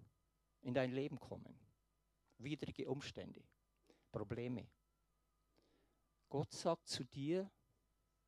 in 0.61 0.73
dein 0.73 0.91
Leben 0.91 1.19
kommen, 1.19 1.55
widrige 2.39 2.89
Umstände, 2.89 3.43
Probleme, 4.11 4.67
Gott 6.27 6.51
sagt 6.51 6.87
zu 6.87 7.03
dir, 7.03 7.49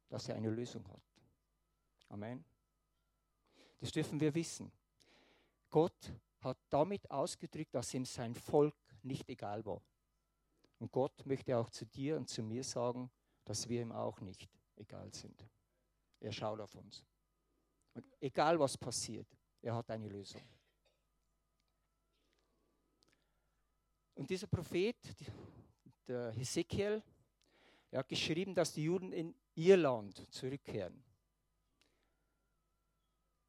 dass 0.10 0.30
er 0.30 0.36
eine 0.36 0.50
Lösung 0.50 0.88
hat. 0.88 1.02
Amen. 2.10 2.44
Das 3.80 3.92
dürfen 3.92 4.20
wir 4.20 4.36
wissen. 4.36 4.72
Gott 5.70 6.14
hat 6.42 6.58
damit 6.70 7.10
ausgedrückt, 7.10 7.74
dass 7.74 7.94
ihm 7.94 8.06
sein 8.06 8.36
Volk 8.36 8.76
nicht 9.02 9.30
egal 9.30 9.66
war. 9.66 9.82
Und 10.80 10.92
Gott 10.92 11.26
möchte 11.26 11.58
auch 11.58 11.70
zu 11.70 11.86
dir 11.86 12.18
und 12.18 12.28
zu 12.28 12.44
mir 12.44 12.64
sagen, 12.64 13.10
dass 13.46 13.68
wir 13.68 13.82
ihm 13.82 13.92
auch 13.92 14.20
nicht 14.22 14.48
egal 14.76 15.14
sind. 15.14 15.46
Er 16.20 16.32
schaut 16.32 16.60
auf 16.60 16.76
uns. 16.76 17.04
Und 17.94 18.06
egal 18.20 18.60
was 18.60 18.78
passiert, 18.78 19.28
er 19.62 19.76
hat 19.76 19.90
eine 19.90 20.08
Lösung. 20.08 20.42
Und 24.16 24.30
dieser 24.30 24.48
Prophet, 24.48 24.98
der 26.08 26.32
Hesekiel, 26.32 27.02
er 27.90 28.00
hat 28.00 28.10
geschrieben, 28.10 28.54
dass 28.54 28.74
die 28.74 28.84
Juden 28.84 29.12
in 29.12 29.36
Irland 29.56 30.26
zurückkehren. 30.32 31.04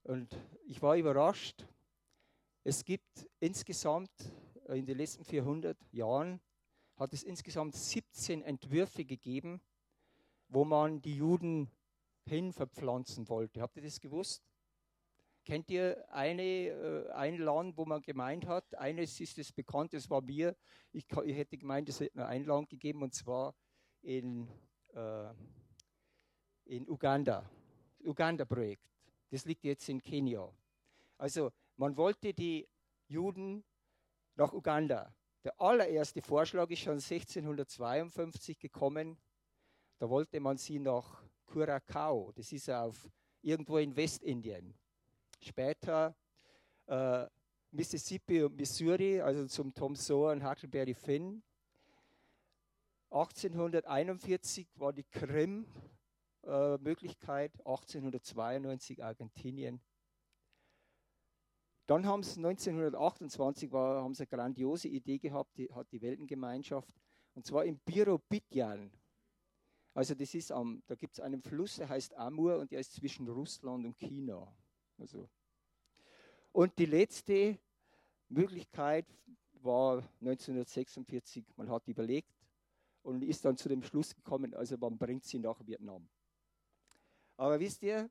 Und 0.04 0.36
ich 0.66 0.80
war 0.82 0.96
überrascht. 0.96 1.64
Es 2.64 2.84
gibt 2.84 3.28
insgesamt 3.38 4.10
äh, 4.66 4.78
in 4.78 4.86
den 4.86 4.96
letzten 4.96 5.24
400 5.24 5.76
Jahren 5.92 6.40
hat 6.96 7.12
es 7.12 7.22
insgesamt 7.22 7.74
17 7.74 8.42
Entwürfe 8.42 9.04
gegeben, 9.04 9.60
wo 10.52 10.64
man 10.64 11.00
die 11.00 11.16
Juden 11.16 11.70
hin 12.24 12.52
verpflanzen 12.52 13.28
wollte. 13.28 13.62
Habt 13.62 13.76
ihr 13.76 13.82
das 13.82 14.00
gewusst? 14.00 14.44
Kennt 15.44 15.70
ihr 15.70 16.04
eine, 16.10 16.42
äh, 16.42 17.10
ein 17.12 17.38
Land, 17.38 17.76
wo 17.76 17.84
man 17.84 18.02
gemeint 18.02 18.46
hat, 18.46 18.74
eines 18.76 19.18
ist 19.18 19.38
es 19.38 19.50
bekannt, 19.50 19.92
das 19.92 20.08
war 20.08 20.20
mir, 20.20 20.54
ich, 20.92 21.04
ich 21.24 21.36
hätte 21.36 21.58
gemeint, 21.58 21.88
es 21.88 21.98
hätte 21.98 22.18
nur 22.18 22.28
ein 22.28 22.44
Land 22.44 22.68
gegeben, 22.68 23.02
und 23.02 23.12
zwar 23.12 23.54
in, 24.02 24.46
äh, 24.94 25.30
in 26.66 26.88
Uganda, 26.88 27.50
Uganda-Projekt. 28.04 28.88
Das 29.30 29.44
liegt 29.46 29.64
jetzt 29.64 29.88
in 29.88 30.00
Kenia. 30.00 30.52
Also 31.16 31.50
man 31.76 31.96
wollte 31.96 32.34
die 32.34 32.68
Juden 33.08 33.64
nach 34.36 34.52
Uganda. 34.52 35.12
Der 35.42 35.60
allererste 35.60 36.22
Vorschlag 36.22 36.70
ist 36.70 36.80
schon 36.80 37.00
1652 37.00 38.58
gekommen. 38.58 39.18
Da 40.02 40.10
wollte 40.10 40.40
man 40.40 40.58
sie 40.58 40.80
nach 40.80 41.22
Curacao, 41.46 42.32
das 42.34 42.50
ist 42.50 42.68
auf 42.68 43.08
irgendwo 43.40 43.78
in 43.78 43.94
Westindien. 43.94 44.74
Später 45.40 46.16
äh, 46.88 47.24
Mississippi 47.70 48.42
und 48.42 48.56
Missouri, 48.56 49.20
also 49.20 49.46
zum 49.46 49.72
Tom 49.72 49.94
Sawyer 49.94 50.32
und 50.32 50.44
Huckleberry 50.44 50.94
Finn. 50.94 51.44
1841 53.10 54.66
war 54.74 54.92
die 54.92 55.04
Krim-Möglichkeit, 55.04 57.54
äh, 57.60 57.64
1892 57.64 59.04
Argentinien. 59.04 59.80
Dann 61.86 62.06
haben 62.06 62.24
sie 62.24 62.40
1928 62.40 63.70
war, 63.70 64.02
haben 64.02 64.14
sie 64.14 64.24
eine 64.24 64.36
grandiose 64.36 64.88
Idee 64.88 65.18
gehabt, 65.18 65.56
die 65.56 65.72
hat 65.72 65.92
die 65.92 66.02
Weltengemeinschaft, 66.02 66.92
und 67.34 67.46
zwar 67.46 67.64
in 67.64 67.78
Birobidjan. 67.78 68.90
Also 69.94 70.14
das 70.14 70.34
ist 70.34 70.50
am, 70.50 70.82
da 70.86 70.94
gibt 70.94 71.14
es 71.14 71.20
einen 71.20 71.42
Fluss, 71.42 71.76
der 71.76 71.88
heißt 71.88 72.14
Amur 72.14 72.58
und 72.58 72.70
der 72.72 72.80
ist 72.80 72.94
zwischen 72.94 73.28
Russland 73.28 73.84
und 73.84 73.98
China. 73.98 74.50
Also. 74.98 75.28
Und 76.52 76.78
die 76.78 76.86
letzte 76.86 77.58
Möglichkeit 78.28 79.06
war 79.62 79.98
1946, 80.20 81.44
man 81.56 81.68
hat 81.68 81.86
überlegt 81.88 82.32
und 83.02 83.22
ist 83.22 83.44
dann 83.44 83.56
zu 83.56 83.68
dem 83.68 83.82
Schluss 83.82 84.14
gekommen, 84.14 84.54
also 84.54 84.76
man 84.78 84.96
bringt 84.96 85.24
sie 85.24 85.38
nach 85.38 85.64
Vietnam. 85.66 86.08
Aber 87.36 87.60
wisst 87.60 87.82
ihr, 87.82 88.10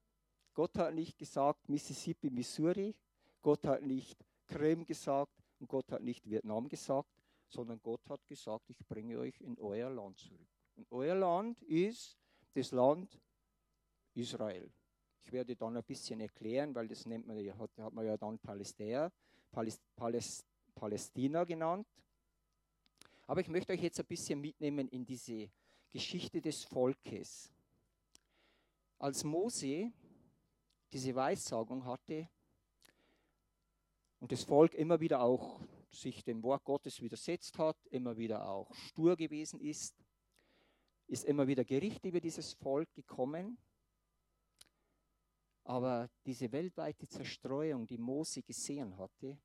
Gott 0.53 0.77
hat 0.77 0.93
nicht 0.93 1.17
gesagt 1.17 1.67
Mississippi, 1.69 2.29
Missouri, 2.29 2.95
Gott 3.41 3.65
hat 3.65 3.81
nicht 3.81 4.23
Krim 4.47 4.85
gesagt 4.85 5.33
und 5.59 5.67
Gott 5.67 5.91
hat 5.91 6.03
nicht 6.03 6.29
Vietnam 6.29 6.67
gesagt, 6.67 7.09
sondern 7.47 7.81
Gott 7.81 8.07
hat 8.09 8.25
gesagt, 8.27 8.69
ich 8.69 8.85
bringe 8.87 9.17
euch 9.17 9.39
in 9.41 9.57
euer 9.59 9.89
Land 9.89 10.19
zurück. 10.19 10.47
Und 10.75 10.91
euer 10.91 11.15
Land 11.15 11.61
ist 11.63 12.17
das 12.53 12.71
Land 12.71 13.19
Israel. 14.13 14.71
Ich 15.23 15.31
werde 15.31 15.55
dann 15.55 15.77
ein 15.77 15.83
bisschen 15.83 16.19
erklären, 16.19 16.73
weil 16.75 16.87
das 16.87 17.05
nennt 17.05 17.27
man, 17.27 17.37
hat, 17.57 17.77
hat 17.77 17.93
man 17.93 18.05
ja 18.05 18.17
dann 18.17 18.39
Palästina, 18.39 19.11
Palästina 20.75 21.43
genannt. 21.43 21.87
Aber 23.27 23.41
ich 23.41 23.47
möchte 23.47 23.73
euch 23.73 23.81
jetzt 23.81 23.99
ein 23.99 24.05
bisschen 24.05 24.41
mitnehmen 24.41 24.87
in 24.89 25.05
diese 25.05 25.49
Geschichte 25.89 26.41
des 26.41 26.63
Volkes. 26.63 27.51
Als 28.97 29.23
Mose 29.23 29.91
diese 30.91 31.15
Weissagung 31.15 31.85
hatte 31.85 32.29
und 34.19 34.31
das 34.31 34.43
Volk 34.43 34.73
immer 34.73 34.99
wieder 34.99 35.21
auch 35.21 35.61
sich 35.89 36.23
dem 36.23 36.43
Wort 36.43 36.63
Gottes 36.63 37.01
widersetzt 37.01 37.57
hat, 37.57 37.77
immer 37.87 38.17
wieder 38.17 38.47
auch 38.47 38.73
stur 38.75 39.15
gewesen 39.15 39.59
ist, 39.59 39.95
ist 41.11 41.25
immer 41.25 41.45
wieder 41.45 41.65
Gericht 41.65 42.05
über 42.05 42.21
dieses 42.21 42.53
Volk 42.53 42.93
gekommen. 42.93 43.57
Aber 45.65 46.09
diese 46.25 46.49
weltweite 46.51 47.05
Zerstreuung, 47.07 47.85
die 47.85 47.97
Mose 47.97 48.41
gesehen 48.41 48.97
hatte, 48.97 49.37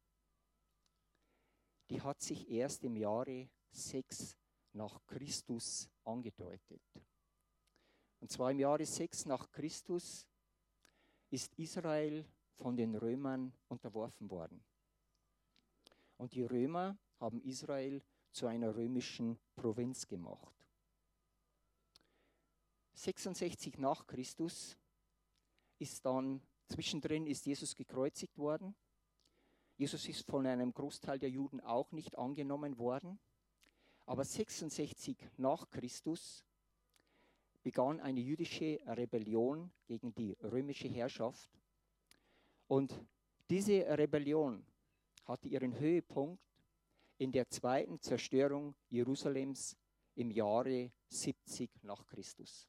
die 1.90 2.00
hat 2.00 2.20
sich 2.22 2.48
erst 2.48 2.84
im 2.84 2.96
Jahre 2.96 3.48
6 3.72 4.36
nach 4.74 5.04
Christus 5.06 5.90
angedeutet. 6.04 6.82
Und 8.20 8.30
zwar 8.30 8.52
im 8.52 8.60
Jahre 8.60 8.86
6 8.86 9.26
nach 9.26 9.50
Christus 9.50 10.26
ist 11.30 11.52
Israel 11.56 12.24
von 12.54 12.76
den 12.76 12.94
Römern 12.94 13.52
unterworfen 13.68 14.30
worden. 14.30 14.64
Und 16.16 16.32
die 16.32 16.44
Römer 16.44 16.96
haben 17.18 17.42
Israel 17.42 18.02
zu 18.30 18.46
einer 18.46 18.74
römischen 18.74 19.38
Provinz 19.54 20.06
gemacht. 20.06 20.55
66 22.96 23.76
nach 23.78 24.06
Christus 24.06 24.76
ist 25.78 26.04
dann, 26.06 26.40
zwischendrin 26.66 27.26
ist 27.26 27.44
Jesus 27.44 27.74
gekreuzigt 27.74 28.38
worden. 28.38 28.74
Jesus 29.76 30.08
ist 30.08 30.26
von 30.26 30.46
einem 30.46 30.72
Großteil 30.72 31.18
der 31.18 31.28
Juden 31.28 31.60
auch 31.60 31.92
nicht 31.92 32.16
angenommen 32.16 32.78
worden. 32.78 33.18
Aber 34.06 34.24
66 34.24 35.18
nach 35.36 35.68
Christus 35.68 36.42
begann 37.62 38.00
eine 38.00 38.20
jüdische 38.20 38.80
Rebellion 38.86 39.70
gegen 39.86 40.14
die 40.14 40.32
römische 40.40 40.88
Herrschaft. 40.88 41.50
Und 42.66 42.98
diese 43.50 43.86
Rebellion 43.98 44.64
hatte 45.26 45.48
ihren 45.48 45.78
Höhepunkt 45.78 46.42
in 47.18 47.30
der 47.30 47.50
zweiten 47.50 48.00
Zerstörung 48.00 48.74
Jerusalems 48.88 49.76
im 50.14 50.30
Jahre 50.30 50.92
70 51.10 51.70
nach 51.82 52.06
Christus. 52.06 52.66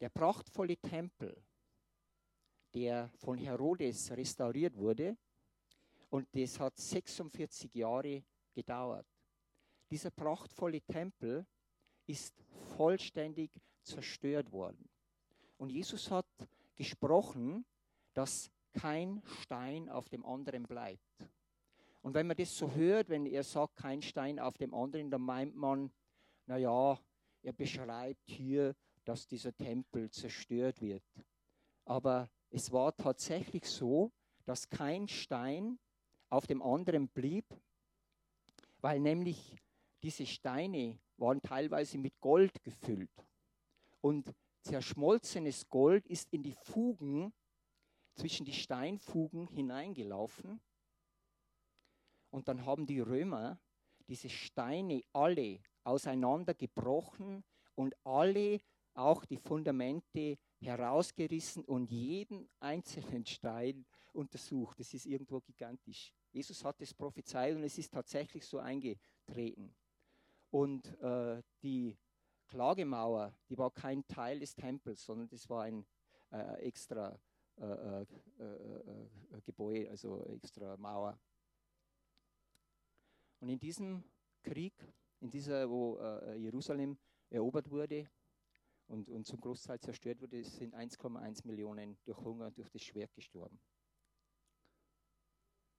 Der 0.00 0.08
prachtvolle 0.08 0.76
Tempel, 0.76 1.36
der 2.74 3.10
von 3.16 3.36
Herodes 3.38 4.10
restauriert 4.12 4.76
wurde, 4.76 5.16
und 6.08 6.26
das 6.32 6.58
hat 6.58 6.76
46 6.76 7.74
Jahre 7.74 8.24
gedauert. 8.52 9.06
Dieser 9.90 10.10
prachtvolle 10.10 10.80
Tempel 10.80 11.46
ist 12.06 12.34
vollständig 12.76 13.50
zerstört 13.82 14.50
worden. 14.50 14.88
Und 15.56 15.70
Jesus 15.70 16.10
hat 16.10 16.26
gesprochen, 16.74 17.64
dass 18.14 18.50
kein 18.72 19.22
Stein 19.42 19.88
auf 19.88 20.08
dem 20.08 20.24
anderen 20.24 20.64
bleibt. 20.64 21.28
Und 22.02 22.14
wenn 22.14 22.26
man 22.26 22.36
das 22.36 22.56
so 22.56 22.72
hört, 22.72 23.08
wenn 23.08 23.26
er 23.26 23.44
sagt, 23.44 23.76
kein 23.76 24.00
Stein 24.00 24.38
auf 24.38 24.56
dem 24.56 24.74
anderen, 24.74 25.10
dann 25.10 25.22
meint 25.22 25.54
man, 25.54 25.92
naja, 26.46 26.98
er 27.42 27.52
beschreibt 27.52 28.28
hier 28.30 28.74
dass 29.10 29.26
dieser 29.26 29.52
Tempel 29.56 30.08
zerstört 30.08 30.80
wird. 30.80 31.02
Aber 31.84 32.30
es 32.48 32.70
war 32.70 32.96
tatsächlich 32.96 33.64
so, 33.64 34.12
dass 34.44 34.68
kein 34.68 35.08
Stein 35.08 35.80
auf 36.28 36.46
dem 36.46 36.62
anderen 36.62 37.08
blieb, 37.08 37.44
weil 38.78 39.00
nämlich 39.00 39.56
diese 40.00 40.24
Steine 40.26 41.00
waren 41.16 41.42
teilweise 41.42 41.98
mit 41.98 42.20
Gold 42.20 42.62
gefüllt. 42.62 43.10
Und 44.00 44.32
zerschmolzenes 44.60 45.68
Gold 45.68 46.06
ist 46.06 46.32
in 46.32 46.44
die 46.44 46.54
Fugen, 46.54 47.32
zwischen 48.14 48.46
die 48.46 48.52
Steinfugen 48.52 49.48
hineingelaufen. 49.48 50.60
Und 52.30 52.46
dann 52.46 52.64
haben 52.64 52.86
die 52.86 53.00
Römer 53.00 53.58
diese 54.06 54.28
Steine 54.28 55.02
alle 55.12 55.58
auseinandergebrochen 55.82 57.42
und 57.74 57.96
alle 58.04 58.60
auch 58.94 59.24
die 59.24 59.36
Fundamente 59.36 60.38
herausgerissen 60.60 61.64
und 61.64 61.90
jeden 61.90 62.48
einzelnen 62.58 63.24
Stein 63.24 63.86
untersucht. 64.12 64.80
Das 64.80 64.92
ist 64.94 65.06
irgendwo 65.06 65.40
gigantisch. 65.40 66.12
Jesus 66.32 66.64
hat 66.64 66.80
es 66.80 66.94
prophezeit 66.94 67.56
und 67.56 67.64
es 67.64 67.78
ist 67.78 67.92
tatsächlich 67.92 68.44
so 68.44 68.58
eingetreten. 68.58 69.74
Und 70.50 70.86
äh, 71.00 71.42
die 71.62 71.96
Klagemauer, 72.46 73.32
die 73.48 73.56
war 73.56 73.70
kein 73.70 74.06
Teil 74.06 74.40
des 74.40 74.54
Tempels, 74.54 75.04
sondern 75.04 75.28
das 75.28 75.48
war 75.48 75.62
ein 75.62 75.86
äh, 76.32 76.54
extra 76.62 77.18
äh, 77.60 77.64
äh, 77.64 78.06
äh, 78.38 78.44
äh 79.36 79.40
Gebäude, 79.44 79.90
also 79.90 80.24
extra 80.24 80.76
Mauer. 80.76 81.18
Und 83.38 83.48
in 83.48 83.58
diesem 83.58 84.02
Krieg, 84.42 84.74
in 85.20 85.30
dieser, 85.30 85.68
wo 85.68 85.98
Jerusalem 86.36 86.98
erobert 87.30 87.70
wurde, 87.70 88.08
und, 88.90 89.08
und 89.08 89.24
zum 89.24 89.40
Großteil 89.40 89.78
zerstört 89.78 90.20
wurde, 90.20 90.42
sind 90.42 90.74
1,1 90.74 91.46
Millionen 91.46 91.96
durch 92.04 92.18
Hunger 92.18 92.46
und 92.46 92.58
durch 92.58 92.70
das 92.70 92.82
Schwert 92.82 93.14
gestorben. 93.14 93.58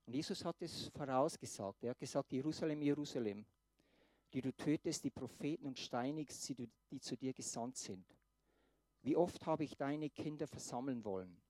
Und 0.06 0.13
Jesus 0.13 0.43
hat 0.45 0.62
es 0.62 0.88
vorausgesagt. 0.88 1.84
Er 1.84 1.91
hat 1.91 2.00
gesagt, 2.00 2.32
Jerusalem, 2.32 2.82
Jerusalem, 2.82 3.45
die 4.34 4.41
du 4.41 4.54
tötest, 4.54 5.04
die 5.04 5.12
Propheten 5.12 5.67
und 5.67 5.78
steinigst 5.78 6.41
sie, 6.41 6.56
die 6.89 7.00
zu 7.00 7.17
dir 7.17 7.34
gesandt 7.34 7.78
sind. 7.78 8.06
Wie 9.02 9.15
oft 9.15 9.45
habe 9.45 9.63
ich 9.63 9.76
deine 9.76 10.10
Kinder 10.10 10.47
versammeln 10.47 11.04
wollen, 11.04 11.41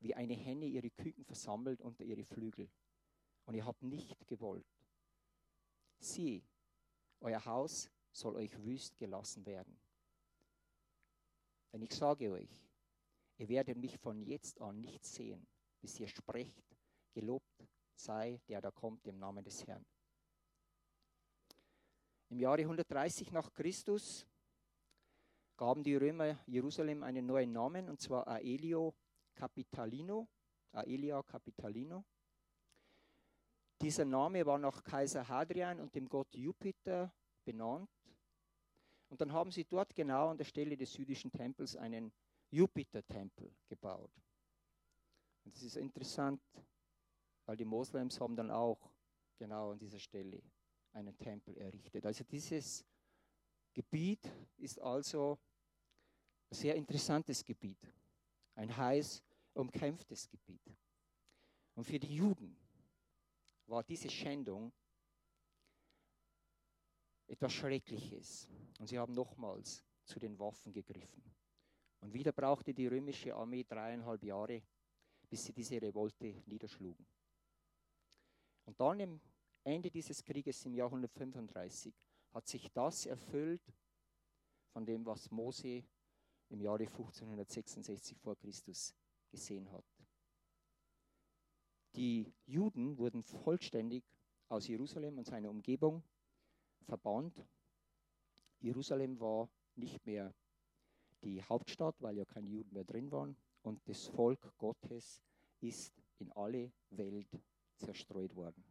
wie 0.00 0.14
eine 0.14 0.34
Henne 0.34 0.66
ihre 0.66 0.90
Küken 0.90 1.24
versammelt 1.24 1.80
unter 1.82 2.04
ihre 2.04 2.24
Flügel. 2.24 2.70
Und 3.44 3.54
ihr 3.54 3.66
habt 3.66 3.82
nicht 3.82 4.26
gewollt. 4.26 4.66
Sieh, 5.98 6.42
euer 7.20 7.44
Haus 7.44 7.90
soll 8.12 8.36
euch 8.36 8.62
wüst 8.62 8.98
gelassen 8.98 9.44
werden. 9.44 9.79
Denn 11.72 11.82
ich 11.82 11.92
sage 11.94 12.30
euch, 12.30 12.68
ihr 13.38 13.48
werdet 13.48 13.76
mich 13.76 13.98
von 13.98 14.22
jetzt 14.22 14.60
an 14.60 14.80
nicht 14.80 15.04
sehen, 15.04 15.46
bis 15.80 15.98
ihr 16.00 16.08
sprecht, 16.08 16.64
gelobt 17.12 17.68
sei 17.94 18.40
der 18.48 18.60
da 18.60 18.70
kommt 18.70 19.06
im 19.06 19.18
Namen 19.18 19.44
des 19.44 19.66
Herrn. 19.66 19.84
Im 22.30 22.38
Jahre 22.38 22.62
130 22.62 23.32
nach 23.32 23.52
Christus 23.52 24.26
gaben 25.56 25.82
die 25.82 25.96
Römer 25.96 26.38
Jerusalem 26.46 27.02
einen 27.02 27.26
neuen 27.26 27.52
Namen, 27.52 27.88
und 27.88 28.00
zwar 28.00 28.26
Aelio 28.26 28.94
Capitalino. 29.34 30.28
Aelia 30.72 31.22
Capitalino. 31.22 32.04
Dieser 33.80 34.04
Name 34.04 34.46
war 34.46 34.58
nach 34.58 34.84
Kaiser 34.84 35.26
Hadrian 35.26 35.80
und 35.80 35.94
dem 35.94 36.08
Gott 36.08 36.34
Jupiter 36.34 37.12
benannt. 37.44 37.90
Und 39.10 39.20
dann 39.20 39.32
haben 39.32 39.50
sie 39.50 39.64
dort 39.64 39.94
genau 39.94 40.28
an 40.30 40.38
der 40.38 40.44
Stelle 40.44 40.76
des 40.76 40.96
jüdischen 40.96 41.30
Tempels 41.32 41.76
einen 41.76 42.12
Jupiter-Tempel 42.50 43.52
gebaut. 43.68 44.12
Und 45.44 45.54
das 45.54 45.62
ist 45.62 45.76
interessant, 45.76 46.40
weil 47.44 47.56
die 47.56 47.64
Moslems 47.64 48.20
haben 48.20 48.36
dann 48.36 48.50
auch 48.50 48.90
genau 49.36 49.72
an 49.72 49.78
dieser 49.78 49.98
Stelle 49.98 50.40
einen 50.92 51.16
Tempel 51.18 51.56
errichtet. 51.58 52.06
Also 52.06 52.24
dieses 52.24 52.86
Gebiet 53.72 54.30
ist 54.56 54.80
also 54.80 55.38
ein 56.50 56.54
sehr 56.54 56.76
interessantes 56.76 57.44
Gebiet, 57.44 57.92
ein 58.54 58.76
heiß 58.76 59.22
umkämpftes 59.54 60.28
Gebiet. 60.28 60.62
Und 61.74 61.84
für 61.84 61.98
die 61.98 62.14
Juden 62.14 62.56
war 63.66 63.82
diese 63.82 64.10
Schändung 64.10 64.72
etwas 67.30 67.52
Schreckliches. 67.52 68.48
Und 68.78 68.88
sie 68.88 68.98
haben 68.98 69.12
nochmals 69.12 69.84
zu 70.04 70.18
den 70.18 70.38
Waffen 70.38 70.72
gegriffen. 70.72 71.22
Und 72.00 72.12
wieder 72.12 72.32
brauchte 72.32 72.74
die 72.74 72.86
römische 72.86 73.34
Armee 73.34 73.64
dreieinhalb 73.64 74.22
Jahre, 74.24 74.62
bis 75.28 75.44
sie 75.44 75.52
diese 75.52 75.80
Revolte 75.80 76.42
niederschlugen. 76.46 77.06
Und 78.64 78.80
dann 78.80 79.00
im 79.00 79.20
Ende 79.62 79.90
dieses 79.90 80.22
Krieges 80.24 80.64
im 80.64 80.74
Jahr 80.74 80.88
135 80.88 81.94
hat 82.32 82.48
sich 82.48 82.70
das 82.72 83.06
erfüllt 83.06 83.62
von 84.72 84.84
dem, 84.86 85.04
was 85.04 85.30
Mose 85.30 85.84
im 86.48 86.60
Jahre 86.60 86.86
1566 86.86 88.18
vor 88.18 88.36
Christus 88.36 88.94
gesehen 89.30 89.70
hat. 89.70 89.84
Die 91.94 92.32
Juden 92.46 92.96
wurden 92.96 93.22
vollständig 93.22 94.04
aus 94.48 94.66
Jerusalem 94.68 95.18
und 95.18 95.26
seiner 95.26 95.50
Umgebung 95.50 96.02
verbannt. 96.84 97.46
Jerusalem 98.60 99.18
war 99.20 99.48
nicht 99.74 100.04
mehr 100.06 100.34
die 101.22 101.42
Hauptstadt, 101.42 102.00
weil 102.00 102.16
ja 102.16 102.24
keine 102.24 102.48
Juden 102.48 102.72
mehr 102.72 102.84
drin 102.84 103.10
waren. 103.10 103.36
Und 103.62 103.80
das 103.88 104.06
Volk 104.06 104.56
Gottes 104.58 105.22
ist 105.60 106.02
in 106.18 106.32
alle 106.32 106.72
Welt 106.90 107.38
zerstreut 107.76 108.34
worden. 108.34 108.64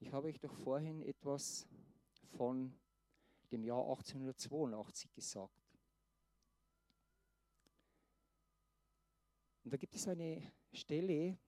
Ich 0.00 0.12
habe 0.12 0.28
euch 0.28 0.40
doch 0.40 0.54
vorhin 0.54 1.02
etwas 1.02 1.68
von 2.36 2.74
dem 3.52 3.64
Jahr 3.64 3.82
1882 3.82 5.12
gesagt. 5.12 5.60
Und 9.62 9.72
da 9.72 9.76
gibt 9.76 9.94
es 9.94 10.08
eine 10.08 10.52
Stelle 10.72 11.38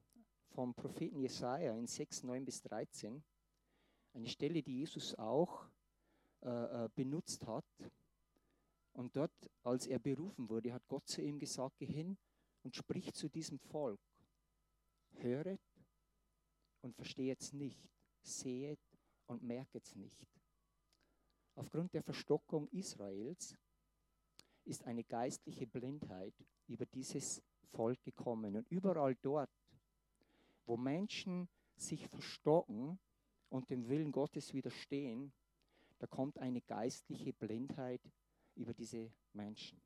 vom 0.52 0.74
Propheten 0.74 1.18
Jesaja 1.18 1.74
in 1.74 1.86
6, 1.86 2.24
9 2.24 2.44
bis 2.44 2.62
13, 2.62 3.22
eine 4.14 4.28
Stelle, 4.28 4.62
die 4.62 4.78
Jesus 4.78 5.14
auch 5.18 5.66
äh, 6.42 6.84
äh, 6.84 6.88
benutzt 6.94 7.46
hat. 7.46 7.64
Und 8.92 9.16
dort, 9.16 9.32
als 9.62 9.86
er 9.86 9.98
berufen 9.98 10.48
wurde, 10.48 10.72
hat 10.72 10.86
Gott 10.86 11.06
zu 11.08 11.22
ihm 11.22 11.38
gesagt, 11.38 11.78
geh 11.78 11.86
hin 11.86 12.18
und 12.62 12.76
sprich 12.76 13.12
zu 13.14 13.28
diesem 13.28 13.58
Volk. 13.58 14.00
Höret 15.14 15.60
und 16.82 16.94
versteht 16.94 17.40
es 17.40 17.52
nicht, 17.52 17.88
sehet 18.22 18.80
und 19.26 19.42
merket 19.42 19.86
es 19.86 19.94
nicht. 19.94 20.26
Aufgrund 21.54 21.94
der 21.94 22.02
Verstockung 22.02 22.68
Israels 22.68 23.56
ist 24.64 24.84
eine 24.84 25.04
geistliche 25.04 25.66
Blindheit 25.66 26.34
über 26.66 26.86
dieses 26.86 27.42
Volk 27.72 28.02
gekommen. 28.02 28.56
Und 28.56 28.70
überall 28.70 29.14
dort, 29.16 29.50
wo 30.66 30.76
Menschen 30.76 31.48
sich 31.76 32.06
verstocken 32.08 32.98
und 33.48 33.70
dem 33.70 33.88
Willen 33.88 34.12
Gottes 34.12 34.52
widerstehen, 34.54 35.32
da 35.98 36.06
kommt 36.06 36.38
eine 36.38 36.60
geistliche 36.60 37.32
Blindheit 37.32 38.00
über 38.54 38.74
diese 38.74 39.12
Menschen. 39.32 39.80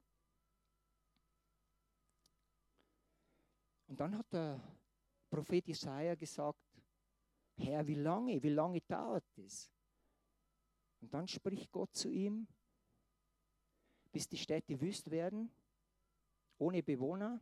Und 3.87 4.01
dann 4.01 4.17
hat 4.17 4.33
der 4.33 4.61
Prophet 5.31 5.67
Jesaja 5.69 6.15
gesagt: 6.15 6.59
Herr, 7.57 7.87
wie 7.87 7.95
lange, 7.95 8.43
wie 8.43 8.51
lange 8.51 8.81
dauert 8.83 9.25
das? 9.37 9.71
Und 11.01 11.12
dann 11.12 11.29
spricht 11.29 11.71
Gott 11.71 11.95
zu 11.95 12.09
ihm, 12.09 12.49
bis 14.11 14.29
die 14.29 14.39
Städte 14.39 14.81
wüst 14.81 15.11
werden, 15.11 15.51
ohne 16.59 16.83
Bewohner 16.83 17.41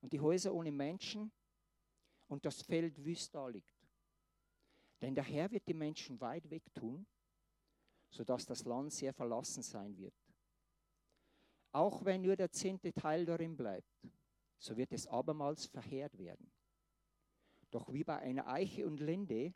und 0.00 0.12
die 0.12 0.20
Häuser 0.20 0.52
ohne 0.52 0.72
Menschen 0.72 1.32
und 2.28 2.44
das 2.44 2.62
Feld 2.62 3.04
wüst 3.04 3.34
da 3.34 3.48
liegt. 3.48 3.74
Denn 5.00 5.14
der 5.14 5.24
Herr 5.24 5.50
wird 5.50 5.66
die 5.66 5.74
Menschen 5.74 6.20
weit 6.20 6.48
weg 6.50 6.62
tun, 6.74 7.06
sodass 8.10 8.46
das 8.46 8.64
Land 8.64 8.92
sehr 8.92 9.12
verlassen 9.12 9.62
sein 9.62 9.96
wird. 9.96 10.14
Auch 11.72 12.04
wenn 12.04 12.22
nur 12.22 12.36
der 12.36 12.50
zehnte 12.50 12.92
Teil 12.92 13.24
darin 13.26 13.56
bleibt, 13.56 14.08
so 14.58 14.76
wird 14.76 14.92
es 14.92 15.06
abermals 15.06 15.66
verheert 15.66 16.16
werden. 16.18 16.50
Doch 17.70 17.92
wie 17.92 18.04
bei 18.04 18.18
einer 18.18 18.46
Eiche 18.46 18.86
und 18.86 18.98
Linde, 18.98 19.54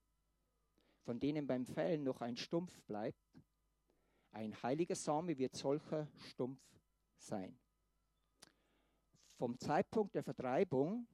von 1.01 1.19
denen 1.19 1.47
beim 1.47 1.67
Fällen 1.67 2.05
noch 2.05 2.21
ein 2.21 2.37
Stumpf 2.37 2.83
bleibt, 2.83 3.19
ein 4.31 4.63
heiliger 4.63 4.95
Same 4.95 5.37
wird 5.37 5.57
solcher 5.57 6.09
Stumpf 6.31 6.63
sein. 7.17 7.59
Vom 9.37 9.59
Zeitpunkt 9.59 10.15
der 10.15 10.23
Vertreibung 10.23 11.07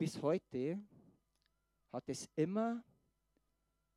bis 0.00 0.20
heute 0.22 0.80
hat 1.92 2.08
es 2.08 2.28
immer 2.34 2.82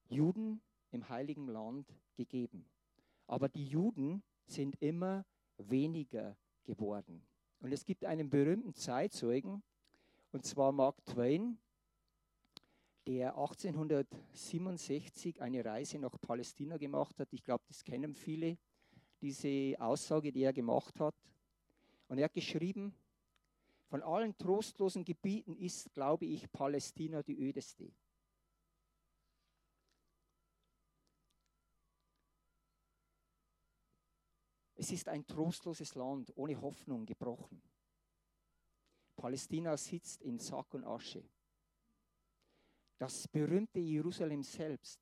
Juden 0.09 0.61
im 0.91 1.07
heiligen 1.07 1.47
Land 1.47 1.87
gegeben. 2.17 2.65
Aber 3.25 3.47
die 3.47 3.65
Juden 3.65 4.21
sind 4.45 4.75
immer 4.81 5.25
weniger 5.55 6.35
geworden. 6.65 7.25
Und 7.61 7.71
es 7.71 7.85
gibt 7.85 8.03
einen 8.03 8.29
berühmten 8.29 8.73
Zeitzeugen, 8.73 9.63
und 10.33 10.45
zwar 10.45 10.73
Mark 10.73 11.05
Twain, 11.05 11.57
der 13.07 13.37
1867 13.37 15.41
eine 15.41 15.63
Reise 15.63 15.99
nach 15.99 16.19
Palästina 16.19 16.75
gemacht 16.75 17.17
hat. 17.17 17.31
Ich 17.31 17.45
glaube, 17.45 17.63
das 17.69 17.81
kennen 17.81 18.13
viele, 18.13 18.57
diese 19.21 19.75
Aussage, 19.79 20.33
die 20.33 20.43
er 20.43 20.51
gemacht 20.51 20.99
hat. 20.99 21.15
Und 22.09 22.17
er 22.17 22.25
hat 22.25 22.33
geschrieben, 22.33 22.93
von 23.93 24.01
allen 24.01 24.36
trostlosen 24.36 25.06
Gebieten 25.06 25.56
ist, 25.56 25.93
glaube 25.93 26.25
ich, 26.25 26.51
Palästina 26.51 27.21
die 27.21 27.38
ödeste. 27.38 27.93
Es 34.73 34.91
ist 34.91 35.08
ein 35.08 35.27
trostloses 35.27 35.93
Land, 35.93 36.36
ohne 36.36 36.60
Hoffnung 36.60 37.06
gebrochen. 37.06 37.62
Palästina 39.15 39.77
sitzt 39.77 40.23
in 40.23 40.39
Sack 40.39 40.73
und 40.73 40.86
Asche. 40.86 41.23
Das 42.97 43.27
berühmte 43.27 43.79
Jerusalem 43.79 44.41
selbst, 44.41 44.99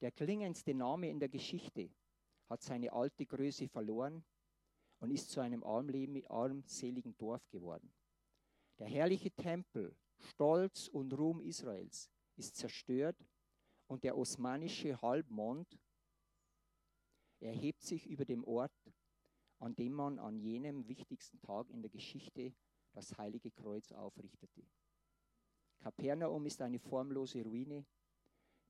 der 0.00 0.10
klingendste 0.10 0.74
Name 0.74 1.08
in 1.08 1.20
der 1.20 1.28
Geschichte, 1.28 1.88
hat 2.48 2.60
seine 2.60 2.92
alte 2.92 3.24
Größe 3.24 3.68
verloren 3.68 4.24
und 4.98 5.12
ist 5.12 5.30
zu 5.30 5.38
einem 5.38 5.62
armseligen 5.62 7.16
Dorf 7.16 7.48
geworden. 7.50 7.88
Der 8.80 8.88
herrliche 8.88 9.30
Tempel, 9.30 9.94
Stolz 10.16 10.88
und 10.88 11.12
Ruhm 11.12 11.42
Israels, 11.42 12.10
ist 12.36 12.56
zerstört 12.56 13.22
und 13.86 14.04
der 14.04 14.16
osmanische 14.16 15.00
Halbmond 15.02 15.78
erhebt 17.40 17.82
sich 17.82 18.06
über 18.06 18.24
dem 18.24 18.42
Ort, 18.44 18.72
an 19.58 19.76
dem 19.76 19.92
man 19.92 20.18
an 20.18 20.38
jenem 20.38 20.88
wichtigsten 20.88 21.38
Tag 21.42 21.68
in 21.68 21.82
der 21.82 21.90
Geschichte 21.90 22.54
das 22.92 23.18
heilige 23.18 23.50
Kreuz 23.50 23.92
aufrichtete. 23.92 24.64
Kapernaum 25.80 26.46
ist 26.46 26.62
eine 26.62 26.78
formlose 26.78 27.42
Ruine. 27.42 27.84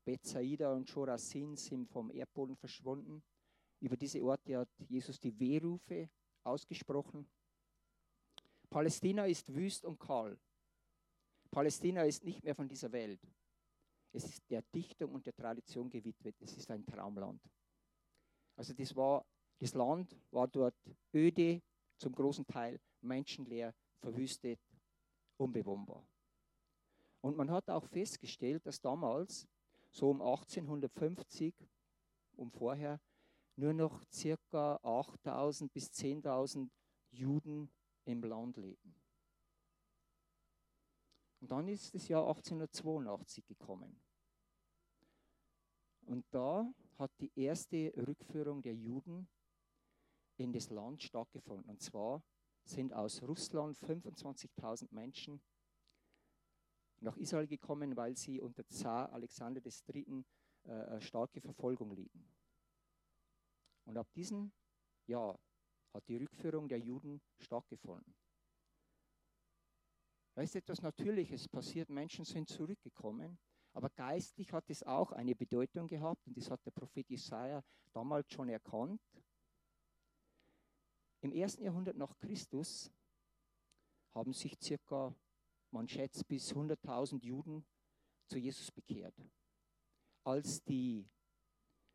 Bethsaida 0.04 0.72
und 0.72 0.92
Chorazin 0.92 1.54
sind 1.54 1.88
vom 1.88 2.10
Erdboden 2.10 2.56
verschwunden. 2.56 3.22
Über 3.78 3.96
diese 3.96 4.20
Orte 4.24 4.58
hat 4.58 4.70
Jesus 4.88 5.20
die 5.20 5.38
Wehrufe 5.38 6.10
ausgesprochen. 6.42 7.30
Palästina 8.70 9.26
ist 9.26 9.52
wüst 9.52 9.84
und 9.84 9.98
kahl. 9.98 10.38
Palästina 11.50 12.04
ist 12.04 12.24
nicht 12.24 12.44
mehr 12.44 12.54
von 12.54 12.68
dieser 12.68 12.92
Welt. 12.92 13.20
Es 14.12 14.24
ist 14.24 14.48
der 14.48 14.62
Dichtung 14.62 15.12
und 15.12 15.26
der 15.26 15.34
Tradition 15.34 15.90
gewidmet. 15.90 16.36
Es 16.40 16.56
ist 16.56 16.70
ein 16.70 16.86
Traumland. 16.86 17.42
Also 18.56 18.72
das 18.72 18.94
war, 18.94 19.26
das 19.58 19.74
Land 19.74 20.16
war 20.30 20.46
dort 20.46 20.76
öde, 21.12 21.62
zum 21.96 22.14
großen 22.14 22.46
Teil 22.46 22.80
menschenleer, 23.00 23.74
verwüstet, 23.98 24.60
unbewohnbar. 25.36 26.06
Und 27.20 27.36
man 27.36 27.50
hat 27.50 27.68
auch 27.68 27.86
festgestellt, 27.86 28.64
dass 28.66 28.80
damals, 28.80 29.46
so 29.90 30.10
um 30.10 30.22
1850, 30.22 31.54
um 32.36 32.50
vorher, 32.50 33.00
nur 33.56 33.74
noch 33.74 34.04
circa 34.10 34.78
8000 34.82 35.72
bis 35.72 35.90
10.000 35.90 36.70
Juden 37.10 37.70
im 38.04 38.22
Land 38.22 38.56
leben. 38.56 38.94
Und 41.40 41.50
dann 41.50 41.68
ist 41.68 41.94
das 41.94 42.08
Jahr 42.08 42.26
1882 42.28 43.46
gekommen. 43.46 44.00
Und 46.06 46.24
da 46.30 46.70
hat 46.98 47.12
die 47.20 47.32
erste 47.34 47.92
Rückführung 47.96 48.62
der 48.62 48.74
Juden 48.74 49.28
in 50.36 50.52
das 50.52 50.70
Land 50.70 51.02
stattgefunden. 51.02 51.70
Und 51.70 51.80
zwar 51.80 52.22
sind 52.64 52.92
aus 52.92 53.22
Russland 53.22 53.78
25.000 53.78 54.88
Menschen 54.90 55.40
nach 57.00 57.16
Israel 57.16 57.46
gekommen, 57.46 57.96
weil 57.96 58.16
sie 58.16 58.40
unter 58.40 58.66
Zar 58.68 59.12
Alexander 59.12 59.62
III. 59.64 60.24
Äh, 60.64 61.00
starke 61.00 61.40
Verfolgung 61.40 61.90
liegen. 61.92 62.28
Und 63.86 63.96
ab 63.96 64.12
diesem 64.12 64.52
Jahr 65.06 65.40
hat 65.92 66.08
die 66.08 66.16
Rückführung 66.16 66.68
der 66.68 66.78
Juden 66.78 67.20
stattgefunden. 67.38 68.14
Da 70.34 70.42
ist 70.42 70.54
etwas 70.54 70.80
Natürliches 70.82 71.48
passiert. 71.48 71.90
Menschen 71.90 72.24
sind 72.24 72.48
zurückgekommen. 72.48 73.38
Aber 73.72 73.90
geistlich 73.90 74.52
hat 74.52 74.68
es 74.68 74.82
auch 74.82 75.12
eine 75.12 75.34
Bedeutung 75.34 75.86
gehabt 75.86 76.26
und 76.26 76.36
das 76.36 76.50
hat 76.50 76.64
der 76.66 76.72
Prophet 76.72 77.08
Jesaja 77.08 77.62
damals 77.92 78.32
schon 78.32 78.48
erkannt. 78.48 79.00
Im 81.20 81.32
ersten 81.32 81.62
Jahrhundert 81.62 81.96
nach 81.96 82.16
Christus 82.18 82.90
haben 84.12 84.32
sich 84.32 84.56
circa, 84.60 85.14
man 85.70 85.86
schätzt, 85.88 86.26
bis 86.26 86.52
100.000 86.52 87.22
Juden 87.24 87.64
zu 88.26 88.38
Jesus 88.38 88.72
bekehrt. 88.72 89.14
Als 90.24 90.62
die 90.64 91.08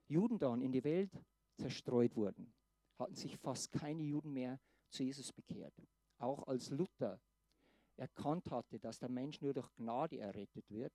Juden 0.08 0.40
dann 0.40 0.62
in 0.62 0.72
die 0.72 0.84
Welt 0.84 1.12
zerstreut 1.58 2.16
wurden, 2.16 2.54
hatten 2.98 3.16
sich 3.16 3.38
fast 3.38 3.72
keine 3.72 4.04
Juden 4.04 4.34
mehr 4.34 4.60
zu 4.90 5.04
Jesus 5.04 5.32
bekehrt. 5.32 5.74
Auch 6.18 6.48
als 6.48 6.70
Luther 6.70 7.20
erkannt 7.98 8.50
hatte, 8.52 8.80
dass 8.80 9.00
der 9.00 9.10
Mensch 9.10 9.42
nur 9.42 9.54
durch 9.54 9.74
Gnade 9.76 10.20
errettet 10.20 10.70
wird 10.70 10.94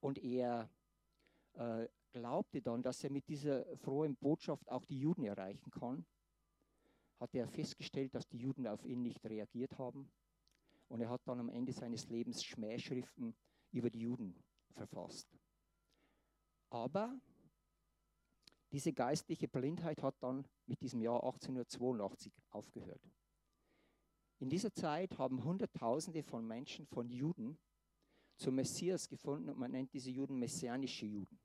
und 0.00 0.18
er 0.18 0.70
äh, 1.54 1.88
glaubte 2.12 2.62
dann, 2.62 2.82
dass 2.82 3.02
er 3.04 3.10
mit 3.10 3.28
dieser 3.28 3.76
frohen 3.76 4.16
Botschaft 4.16 4.68
auch 4.70 4.84
die 4.84 4.98
Juden 4.98 5.24
erreichen 5.24 5.70
kann, 5.70 6.06
hat 7.18 7.34
er 7.34 7.48
festgestellt, 7.48 8.14
dass 8.14 8.28
die 8.28 8.38
Juden 8.38 8.66
auf 8.66 8.84
ihn 8.84 9.02
nicht 9.02 9.24
reagiert 9.24 9.78
haben. 9.78 10.10
Und 10.88 11.00
er 11.00 11.10
hat 11.10 11.26
dann 11.26 11.40
am 11.40 11.48
Ende 11.48 11.72
seines 11.72 12.08
Lebens 12.08 12.44
Schmähschriften 12.44 13.34
über 13.72 13.90
die 13.90 14.00
Juden 14.00 14.42
verfasst. 14.72 15.28
Aber 16.70 17.18
diese 18.72 18.92
geistliche 18.92 19.48
Blindheit 19.48 20.02
hat 20.02 20.16
dann 20.22 20.46
mit 20.66 20.80
diesem 20.80 21.00
Jahr 21.00 21.22
1882 21.22 22.32
aufgehört. 22.50 23.00
In 24.38 24.50
dieser 24.50 24.72
Zeit 24.72 25.16
haben 25.18 25.44
Hunderttausende 25.44 26.22
von 26.22 26.46
Menschen, 26.46 26.86
von 26.86 27.08
Juden, 27.08 27.58
zum 28.36 28.56
Messias 28.56 29.08
gefunden 29.08 29.48
und 29.48 29.58
man 29.58 29.70
nennt 29.70 29.92
diese 29.94 30.10
Juden 30.10 30.38
messianische 30.38 31.06
Juden. 31.06 31.38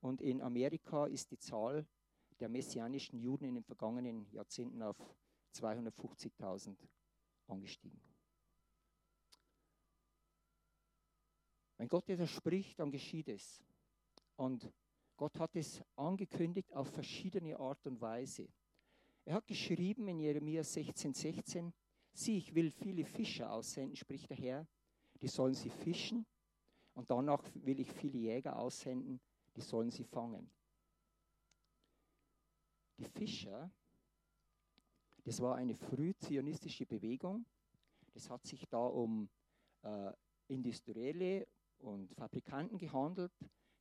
Und 0.00 0.20
in 0.20 0.40
Amerika 0.40 1.06
ist 1.06 1.30
die 1.30 1.38
Zahl 1.38 1.86
der 2.40 2.48
messianischen 2.48 3.20
Juden 3.20 3.44
in 3.44 3.54
den 3.54 3.62
vergangenen 3.62 4.26
Jahrzehnten 4.32 4.82
auf 4.82 4.96
250.000 5.54 6.76
angestiegen. 7.46 8.00
Wenn 11.76 11.88
Gott 11.88 12.08
etwas 12.08 12.30
spricht, 12.30 12.80
dann 12.80 12.90
geschieht 12.90 13.28
es. 13.28 13.62
Und 14.36 14.72
Gott 15.22 15.38
hat 15.38 15.54
es 15.54 15.80
angekündigt 15.94 16.74
auf 16.74 16.88
verschiedene 16.88 17.56
Art 17.56 17.86
und 17.86 18.00
Weise. 18.00 18.48
Er 19.24 19.34
hat 19.34 19.46
geschrieben 19.46 20.08
in 20.08 20.18
Jeremia 20.18 20.62
16,16, 20.62 21.14
16, 21.14 21.72
sieh, 22.12 22.38
ich 22.38 22.52
will 22.56 22.72
viele 22.72 23.04
Fischer 23.04 23.52
aussenden, 23.52 23.94
spricht 23.94 24.28
der 24.30 24.36
Herr, 24.36 24.66
die 25.20 25.28
sollen 25.28 25.54
sie 25.54 25.70
fischen. 25.70 26.26
Und 26.94 27.08
danach 27.08 27.40
will 27.54 27.78
ich 27.78 27.92
viele 27.92 28.18
Jäger 28.18 28.58
aussenden, 28.58 29.20
die 29.54 29.60
sollen 29.60 29.92
sie 29.92 30.02
fangen. 30.02 30.50
Die 32.98 33.04
Fischer, 33.04 33.70
das 35.22 35.40
war 35.40 35.54
eine 35.54 35.76
frühzionistische 35.76 36.84
Bewegung. 36.84 37.46
Das 38.12 38.28
hat 38.28 38.44
sich 38.44 38.66
da 38.68 38.84
um 38.84 39.30
äh, 39.82 40.12
Industrielle 40.48 41.46
und 41.78 42.12
Fabrikanten 42.16 42.76
gehandelt, 42.76 43.32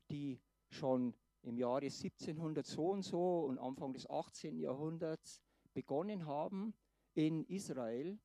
die 0.08 0.40
schon 0.70 1.16
im 1.44 1.58
Jahre 1.58 1.86
1700 1.86 2.66
so 2.66 2.90
und 2.92 3.04
so 3.04 3.46
und 3.46 3.58
Anfang 3.58 3.94
des 3.94 4.10
18. 4.10 4.58
Jahrhunderts 4.60 5.42
begonnen 5.74 6.26
haben, 6.26 6.74
in 7.14 7.44
Israel 7.46 8.20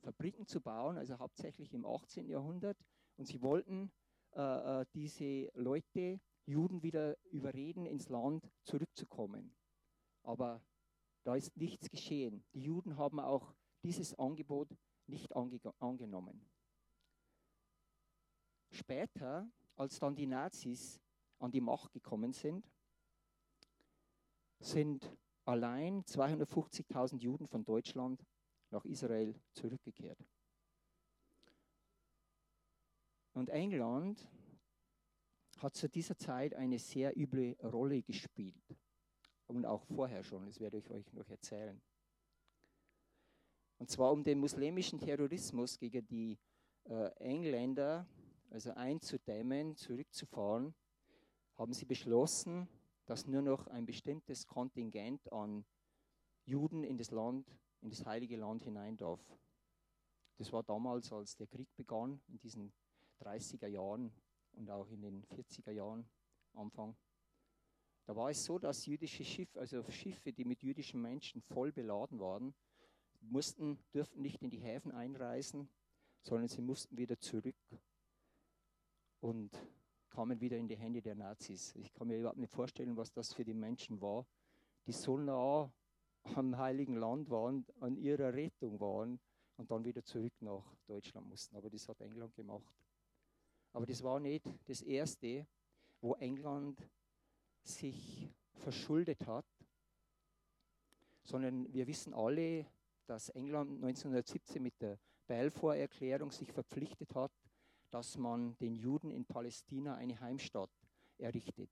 Fabriken 0.00 0.46
zu 0.46 0.60
bauen, 0.60 0.98
also 0.98 1.18
hauptsächlich 1.18 1.72
im 1.72 1.86
18. 1.86 2.28
Jahrhundert. 2.28 2.78
Und 3.16 3.26
sie 3.26 3.40
wollten 3.42 3.90
äh, 4.32 4.80
äh, 4.80 4.86
diese 4.94 5.50
Leute, 5.54 6.20
Juden, 6.46 6.82
wieder 6.82 7.16
überreden, 7.30 7.86
ins 7.86 8.08
Land 8.08 8.50
zurückzukommen. 8.64 9.54
Aber 10.22 10.62
da 11.24 11.36
ist 11.36 11.56
nichts 11.56 11.90
geschehen. 11.90 12.44
Die 12.52 12.62
Juden 12.62 12.96
haben 12.98 13.18
auch 13.18 13.54
dieses 13.82 14.18
Angebot 14.18 14.76
nicht 15.06 15.34
ange 15.34 15.60
angenommen. 15.78 16.46
Später, 18.70 19.48
als 19.76 19.98
dann 19.98 20.16
die 20.16 20.26
Nazis 20.26 21.00
an 21.38 21.50
die 21.50 21.60
Macht 21.60 21.92
gekommen 21.92 22.32
sind, 22.32 22.70
sind 24.60 25.16
allein 25.44 26.04
250.000 26.04 27.20
Juden 27.20 27.46
von 27.46 27.64
Deutschland 27.64 28.24
nach 28.70 28.84
Israel 28.84 29.34
zurückgekehrt. 29.52 30.18
Und 33.34 33.50
England 33.50 34.26
hat 35.58 35.74
zu 35.74 35.88
dieser 35.88 36.16
Zeit 36.16 36.54
eine 36.54 36.78
sehr 36.78 37.16
üble 37.16 37.56
Rolle 37.62 38.02
gespielt. 38.02 38.76
Und 39.46 39.66
auch 39.66 39.84
vorher 39.84 40.22
schon, 40.22 40.46
das 40.46 40.60
werde 40.60 40.78
ich 40.78 40.90
euch 40.90 41.12
noch 41.12 41.28
erzählen. 41.28 41.80
Und 43.78 43.90
zwar 43.90 44.12
um 44.12 44.24
den 44.24 44.38
muslimischen 44.38 44.98
Terrorismus 44.98 45.78
gegen 45.78 46.06
die 46.06 46.38
äh, 46.84 47.10
Engländer, 47.16 48.06
also 48.50 48.72
einzudämmen, 48.72 49.76
zurückzufahren, 49.76 50.74
haben 51.56 51.72
sie 51.72 51.84
beschlossen, 51.84 52.68
dass 53.06 53.26
nur 53.26 53.42
noch 53.42 53.66
ein 53.68 53.86
bestimmtes 53.86 54.46
Kontingent 54.46 55.32
an 55.32 55.64
Juden 56.44 56.84
in 56.84 56.96
das 56.96 57.10
Land, 57.10 57.48
in 57.80 57.90
das 57.90 58.04
heilige 58.04 58.36
Land 58.36 58.64
hinein 58.64 58.96
darf. 58.96 59.20
Das 60.36 60.52
war 60.52 60.62
damals, 60.62 61.12
als 61.12 61.36
der 61.36 61.46
Krieg 61.46 61.68
begann, 61.76 62.20
in 62.28 62.38
diesen 62.38 62.72
30er 63.20 63.68
Jahren 63.68 64.12
und 64.52 64.70
auch 64.70 64.90
in 64.90 65.02
den 65.02 65.24
40er 65.26 65.70
Jahren 65.70 66.08
Anfang. 66.54 66.96
Da 68.06 68.14
war 68.14 68.30
es 68.30 68.44
so, 68.44 68.58
dass 68.58 68.86
jüdische 68.86 69.24
Schiffe, 69.24 69.58
also 69.58 69.82
Schiffe, 69.90 70.32
die 70.32 70.44
mit 70.44 70.62
jüdischen 70.62 71.00
Menschen 71.00 71.40
voll 71.40 71.72
beladen 71.72 72.18
waren, 72.20 72.54
mussten, 73.20 73.78
dürften 73.94 74.20
nicht 74.20 74.42
in 74.42 74.50
die 74.50 74.58
Häfen 74.58 74.92
einreisen, 74.92 75.68
sondern 76.20 76.48
sie 76.48 76.60
mussten 76.60 76.98
wieder 76.98 77.18
zurück. 77.18 77.56
Und 79.20 79.50
kamen 80.14 80.40
wieder 80.40 80.56
in 80.56 80.68
die 80.68 80.76
Hände 80.76 81.02
der 81.02 81.16
Nazis. 81.16 81.74
Ich 81.74 81.92
kann 81.92 82.06
mir 82.06 82.18
überhaupt 82.18 82.38
nicht 82.38 82.52
vorstellen, 82.52 82.96
was 82.96 83.12
das 83.12 83.32
für 83.32 83.44
die 83.44 83.52
Menschen 83.52 84.00
war, 84.00 84.24
die 84.86 84.92
so 84.92 85.18
nah 85.18 85.72
am 86.34 86.56
Heiligen 86.56 86.94
Land 86.94 87.28
waren, 87.30 87.66
an 87.80 87.96
ihrer 87.96 88.32
Rettung 88.32 88.78
waren 88.78 89.18
und 89.56 89.70
dann 89.70 89.84
wieder 89.84 90.04
zurück 90.04 90.32
nach 90.40 90.64
Deutschland 90.86 91.28
mussten. 91.28 91.56
Aber 91.56 91.68
das 91.68 91.88
hat 91.88 92.00
England 92.00 92.34
gemacht. 92.36 92.74
Aber 93.72 93.86
das 93.86 94.02
war 94.04 94.20
nicht 94.20 94.46
das 94.66 94.82
Erste, 94.82 95.48
wo 96.00 96.14
England 96.14 96.80
sich 97.64 98.30
verschuldet 98.52 99.26
hat, 99.26 99.46
sondern 101.24 101.72
wir 101.72 101.86
wissen 101.88 102.14
alle, 102.14 102.66
dass 103.06 103.30
England 103.30 103.82
1917 103.82 104.62
mit 104.62 104.80
der 104.80 104.98
Balfour-Erklärung 105.26 106.30
sich 106.30 106.52
verpflichtet 106.52 107.14
hat, 107.16 107.32
dass 107.94 108.18
man 108.18 108.56
den 108.58 108.74
Juden 108.74 109.12
in 109.12 109.24
Palästina 109.24 109.94
eine 109.94 110.18
Heimstatt 110.18 110.68
errichtet. 111.16 111.70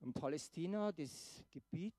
Und 0.00 0.12
Palästina, 0.12 0.92
das 0.92 1.42
Gebiet, 1.50 1.94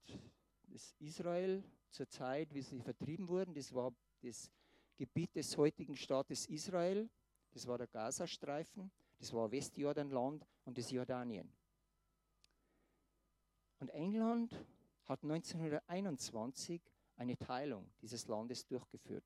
das 0.68 0.94
Israel 1.00 1.64
zur 1.90 2.08
Zeit, 2.08 2.54
wie 2.54 2.62
sie 2.62 2.80
vertrieben 2.80 3.28
wurden, 3.28 3.56
das 3.56 3.74
war 3.74 3.92
das 4.22 4.52
Gebiet 4.98 5.36
des 5.36 5.58
heutigen 5.58 5.96
Staates 5.96 6.46
Israel, 6.46 7.10
das 7.50 7.66
war 7.66 7.80
der 7.80 7.88
Gazastreifen, 7.88 8.92
das 9.18 9.34
war 9.34 9.52
Westjordanland 9.52 10.46
und 10.66 10.78
das 10.78 10.92
Jordanien. 10.92 11.52
Und 13.80 13.90
England 13.90 14.54
hat 15.06 15.24
1921 15.24 16.84
eine 17.16 17.36
Teilung 17.36 17.92
dieses 18.00 18.28
Landes 18.28 18.68
durchgeführt. 18.68 19.26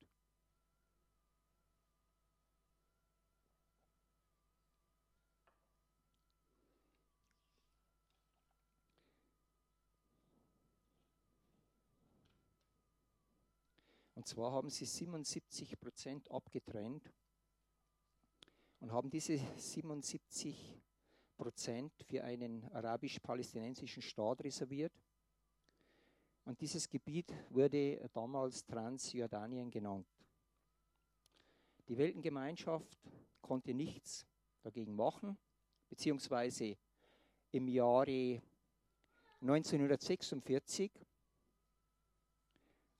Und 14.26 14.30
zwar 14.30 14.50
haben 14.50 14.70
sie 14.70 14.86
77 14.86 15.78
Prozent 15.78 16.28
abgetrennt 16.32 17.12
und 18.80 18.90
haben 18.90 19.08
diese 19.08 19.38
77 19.56 20.82
Prozent 21.36 21.92
für 22.02 22.24
einen 22.24 22.64
arabisch-palästinensischen 22.72 24.02
Staat 24.02 24.42
reserviert. 24.42 24.92
Und 26.44 26.60
dieses 26.60 26.88
Gebiet 26.88 27.32
wurde 27.50 28.10
damals 28.12 28.66
Transjordanien 28.66 29.70
genannt. 29.70 30.08
Die 31.86 31.96
Weltengemeinschaft 31.96 32.98
konnte 33.40 33.74
nichts 33.74 34.26
dagegen 34.60 34.96
machen, 34.96 35.38
beziehungsweise 35.88 36.76
im 37.52 37.68
Jahre 37.68 38.42
1946 39.40 40.90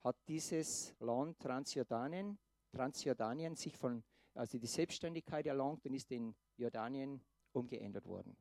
hat 0.03 0.17
dieses 0.27 0.95
Land 0.99 1.39
Transjordanien, 1.39 2.37
Transjordanien 2.71 3.55
sich 3.55 3.77
von, 3.77 4.03
also 4.33 4.57
die 4.57 4.67
Selbstständigkeit 4.67 5.45
erlangt 5.45 5.85
und 5.85 5.93
ist 5.93 6.11
in 6.11 6.35
Jordanien 6.57 7.21
umgeändert 7.51 8.05
worden. 8.05 8.35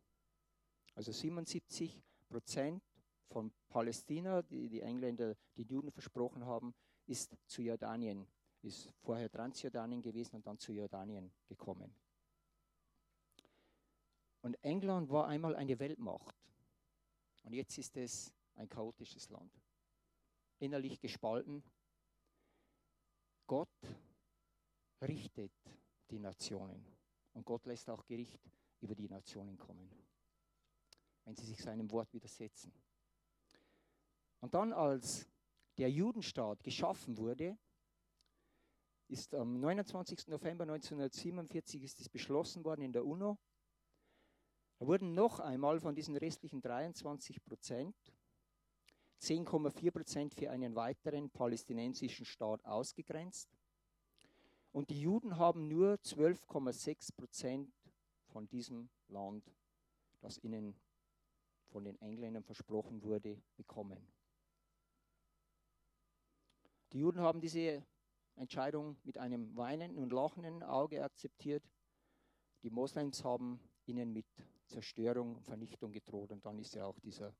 Also 0.95 1.13
77 1.13 2.03
Prozent 2.29 2.83
von 3.29 3.53
Palästina, 3.69 4.43
die 4.43 4.69
die 4.69 4.83
Engländer 4.83 5.37
die 5.57 5.65
Juden 5.65 5.91
versprochen 5.91 6.45
haben, 6.45 6.75
ist 7.07 7.37
zu 7.47 7.63
Jordanien, 7.63 8.27
ist 8.63 8.93
vorher 9.03 9.31
Transjordanien 9.31 10.03
gewesen 10.03 10.37
und 10.37 10.47
dann 10.47 10.59
zu 10.59 10.73
Jordanien 10.73 11.33
gekommen. 11.47 11.95
Und 14.43 14.55
England 14.63 15.11
war 15.11 15.27
einmal 15.27 15.57
eine 15.57 15.79
Weltmacht 15.79 16.37
und 17.43 17.53
jetzt 17.53 17.77
ist 17.79 17.97
es 17.97 18.33
ein 18.55 18.69
chaotisches 18.69 19.29
Land 19.29 19.53
innerlich 20.59 21.01
gespalten. 21.01 21.63
Gott 23.47 23.69
richtet 25.03 25.53
die 26.11 26.19
Nationen 26.19 26.85
und 27.33 27.45
Gott 27.45 27.67
lässt 27.67 27.89
auch 27.91 28.05
Gericht 28.07 28.41
über 28.81 28.95
die 28.95 29.09
Nationen 29.09 29.57
kommen, 29.59 29.91
wenn 31.25 31.37
sie 31.37 31.45
sich 31.45 31.63
seinem 31.63 31.91
Wort 31.91 32.13
widersetzen. 32.13 32.73
Und 34.41 34.55
dann, 34.55 34.73
als 34.73 35.29
der 35.79 35.91
Judenstaat 35.91 36.63
geschaffen 36.63 37.17
wurde, 37.19 37.59
ist 39.09 39.35
am 39.35 39.61
29. 39.61 40.29
November 40.29 40.65
1947 40.65 41.83
ist 41.83 42.01
es 42.01 42.09
beschlossen 42.09 42.65
worden 42.65 42.83
in 42.83 42.93
der 42.93 43.05
UNO. 43.05 43.39
Da 44.79 44.87
wurden 44.87 45.15
noch 45.15 45.41
einmal 45.41 45.81
von 45.81 45.95
diesen 45.95 46.17
restlichen 46.17 46.61
23 46.61 47.43
Prozent 47.45 47.97
10,4 49.21 49.91
Prozent 49.91 50.35
für 50.35 50.51
einen 50.51 50.75
weiteren 50.75 51.31
palästinensischen 51.31 52.27
Staat 52.27 52.65
ausgegrenzt. 52.65 53.49
Und 54.73 54.91
die 54.91 55.01
Juden 55.01 55.39
haben 55.39 55.69
nur 55.69 55.95
12,6 55.95 57.15
Prozent 57.17 57.73
von 58.27 58.47
diesem 58.49 58.91
Land, 59.09 59.51
das 60.21 60.39
ihnen 60.39 60.75
von 61.69 61.85
den 61.85 62.01
Engländern 62.01 62.45
versprochen 62.45 63.03
wurde, 63.03 63.43
bekommen. 63.57 64.07
Die 66.93 66.99
Juden 66.99 67.21
haben 67.21 67.41
diese 67.41 67.85
Entscheidung 68.37 68.97
mit 69.03 69.19
einem 69.19 69.57
weinenden 69.57 70.03
und 70.03 70.13
lachenden 70.13 70.63
Auge 70.63 71.03
akzeptiert. 71.03 71.65
Die 72.63 72.71
Moslems 72.71 73.25
haben 73.25 73.61
ihnen 73.87 74.13
mit 74.13 74.27
Zerstörung 74.67 75.37
und 75.37 75.45
Vernichtung 75.45 75.93
gedroht 75.93 76.33
und 76.33 76.45
dann 76.45 76.59
ist 76.59 76.75
ja 76.75 76.85
auch 76.85 76.99
dieser 77.01 77.35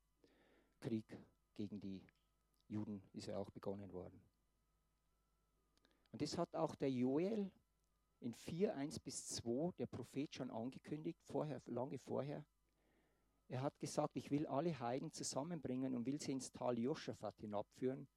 Krieg 0.79 1.05
gegen 1.57 1.79
die 1.79 2.01
Juden 2.69 3.03
ist 3.13 3.27
ja 3.27 3.37
auch 3.37 3.49
begonnen 3.49 3.91
worden. 3.91 4.21
Und 6.11 6.21
das 6.21 6.37
hat 6.37 6.55
auch 6.55 6.75
der 6.75 6.91
Joel 6.91 7.51
in 8.19 8.33
4, 8.33 8.75
1 8.75 8.99
bis 8.99 9.27
2, 9.27 9.73
der 9.77 9.87
Prophet, 9.87 10.33
schon 10.33 10.49
angekündigt, 10.49 11.21
vorher, 11.23 11.61
lange 11.65 11.97
vorher. 11.97 12.45
Er 13.49 13.61
hat 13.61 13.79
gesagt, 13.79 14.15
ich 14.15 14.31
will 14.31 14.45
alle 14.47 14.77
Heiden 14.79 15.11
zusammenbringen 15.11 15.95
und 15.95 16.05
will 16.05 16.19
sie 16.19 16.31
ins 16.31 16.51
Tal 16.51 16.77
Joschafat 16.77 17.37
hinabführen 17.39 18.07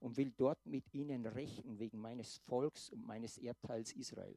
und 0.00 0.16
will 0.16 0.32
dort 0.32 0.64
mit 0.66 0.92
ihnen 0.94 1.26
rächen 1.26 1.78
wegen 1.78 1.98
meines 1.98 2.38
Volks 2.38 2.90
und 2.90 3.04
meines 3.04 3.38
Erbteils 3.38 3.92
Israel, 3.92 4.36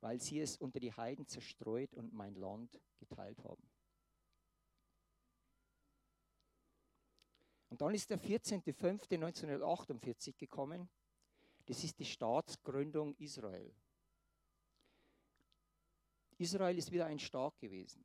weil 0.00 0.20
sie 0.20 0.40
es 0.40 0.56
unter 0.56 0.80
die 0.80 0.92
Heiden 0.92 1.26
zerstreut 1.26 1.94
und 1.94 2.12
mein 2.12 2.34
Land 2.34 2.80
geteilt 2.98 3.42
haben. 3.44 3.68
Und 7.74 7.80
dann 7.80 7.92
ist 7.92 8.08
der 8.08 8.20
14.05.1948 8.20 10.38
gekommen. 10.38 10.88
Das 11.66 11.82
ist 11.82 11.98
die 11.98 12.04
Staatsgründung 12.04 13.16
Israel. 13.16 13.74
Israel 16.38 16.78
ist 16.78 16.92
wieder 16.92 17.06
ein 17.06 17.18
Staat 17.18 17.58
gewesen. 17.58 18.04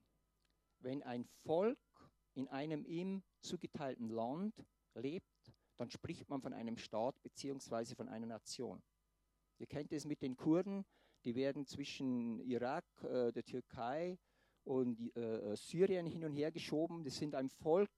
Wenn 0.79 1.03
ein 1.03 1.23
Volk 1.45 1.77
in 2.33 2.47
einem 2.47 2.83
ihm 2.83 3.21
zugeteilten 3.41 4.09
Land 4.09 4.55
lebt, 4.95 5.53
dann 5.77 5.91
spricht 5.91 6.27
man 6.29 6.41
von 6.41 6.53
einem 6.53 6.79
Staat 6.79 7.21
bzw. 7.21 7.93
von 7.93 8.09
einer 8.09 8.25
Nation. 8.25 8.81
Ihr 9.59 9.67
kennt 9.67 9.93
es 9.93 10.03
mit 10.03 10.23
den 10.23 10.35
Kurden, 10.35 10.83
die 11.25 11.35
werden 11.35 11.67
zwischen 11.67 12.39
Irak, 12.39 12.85
äh, 13.03 13.31
der 13.31 13.45
Türkei 13.45 14.17
und 14.63 15.15
äh, 15.15 15.55
Syrien 15.55 16.07
hin 16.07 16.23
und 16.23 16.33
her 16.33 16.51
geschoben. 16.51 17.03
Das 17.03 17.17
sind 17.17 17.35
ein 17.35 17.49
Volk, 17.49 17.91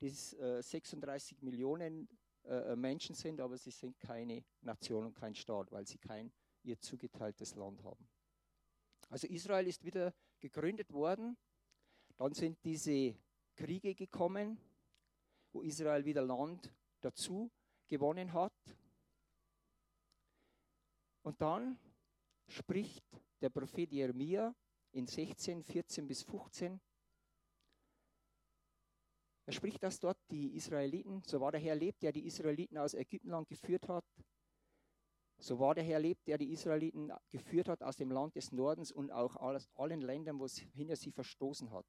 die 0.00 0.06
äh, 0.06 0.62
36 0.62 1.42
Millionen 1.42 2.08
äh, 2.44 2.72
äh, 2.72 2.76
Menschen 2.76 3.14
sind, 3.14 3.40
aber 3.40 3.56
sie 3.58 3.70
sind 3.70 3.98
keine 3.98 4.44
Nation 4.60 5.06
und 5.06 5.14
kein 5.14 5.34
Staat, 5.34 5.72
weil 5.72 5.86
sie 5.86 5.98
kein 5.98 6.32
ihr 6.62 6.80
zugeteiltes 6.80 7.54
Land 7.54 7.82
haben. 7.82 8.08
Also 9.08 9.26
Israel 9.28 9.66
ist 9.66 9.84
wieder 9.84 10.12
gegründet 10.40 10.92
worden. 10.92 11.36
Dann 12.16 12.32
sind 12.32 12.62
diese 12.64 13.16
Kriege 13.54 13.94
gekommen, 13.94 14.58
wo 15.52 15.62
Israel 15.62 16.04
wieder 16.04 16.22
Land 16.22 16.72
dazu 17.00 17.50
gewonnen 17.86 18.32
hat. 18.32 18.52
Und 21.22 21.40
dann 21.40 21.78
spricht 22.48 23.04
der 23.40 23.50
Prophet 23.50 23.92
Jeremia 23.92 24.54
in 24.92 25.06
16, 25.06 25.62
14 25.62 26.06
bis 26.06 26.22
15 26.22 26.80
er 29.46 29.52
spricht, 29.52 29.80
dass 29.82 30.00
dort 30.00 30.18
die 30.30 30.56
Israeliten, 30.56 31.22
so 31.24 31.40
war 31.40 31.52
der 31.52 31.60
Herr 31.60 31.76
lebt, 31.76 32.02
der 32.02 32.10
die 32.10 32.26
Israeliten 32.26 32.76
aus 32.76 32.94
Ägyptenland 32.94 33.48
geführt 33.48 33.88
hat, 33.88 34.04
so 35.38 35.60
war 35.60 35.74
der 35.76 35.84
Herr 35.84 36.00
lebt, 36.00 36.26
der 36.26 36.36
die 36.36 36.50
Israeliten 36.50 37.12
geführt 37.30 37.68
hat 37.68 37.82
aus 37.82 37.96
dem 37.96 38.10
Land 38.10 38.34
des 38.34 38.50
Nordens 38.50 38.90
und 38.90 39.12
auch 39.12 39.36
aus 39.36 39.68
allen 39.76 40.00
Ländern, 40.00 40.40
wo 40.40 40.46
es 40.46 40.58
hinter 40.58 40.96
sie 40.96 41.12
verstoßen 41.12 41.70
hat. 41.70 41.86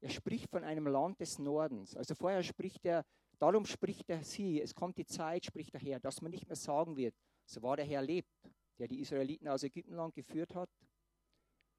Er 0.00 0.10
spricht 0.10 0.50
von 0.50 0.64
einem 0.64 0.86
Land 0.86 1.20
des 1.20 1.38
Nordens. 1.38 1.96
Also 1.96 2.14
vorher 2.14 2.42
spricht 2.42 2.84
er, 2.84 3.06
darum 3.38 3.64
spricht 3.64 4.10
er 4.10 4.22
sie, 4.22 4.60
es 4.60 4.74
kommt 4.74 4.98
die 4.98 5.06
Zeit, 5.06 5.46
spricht 5.46 5.72
der 5.72 5.80
Herr, 5.80 6.00
dass 6.00 6.20
man 6.20 6.30
nicht 6.30 6.46
mehr 6.46 6.56
sagen 6.56 6.96
wird, 6.96 7.14
so 7.46 7.62
war 7.62 7.76
der 7.76 7.86
Herr 7.86 8.02
lebt, 8.02 8.28
der 8.78 8.88
die 8.88 9.00
Israeliten 9.00 9.48
aus 9.48 9.62
Ägyptenland 9.62 10.14
geführt 10.14 10.54
hat, 10.54 10.70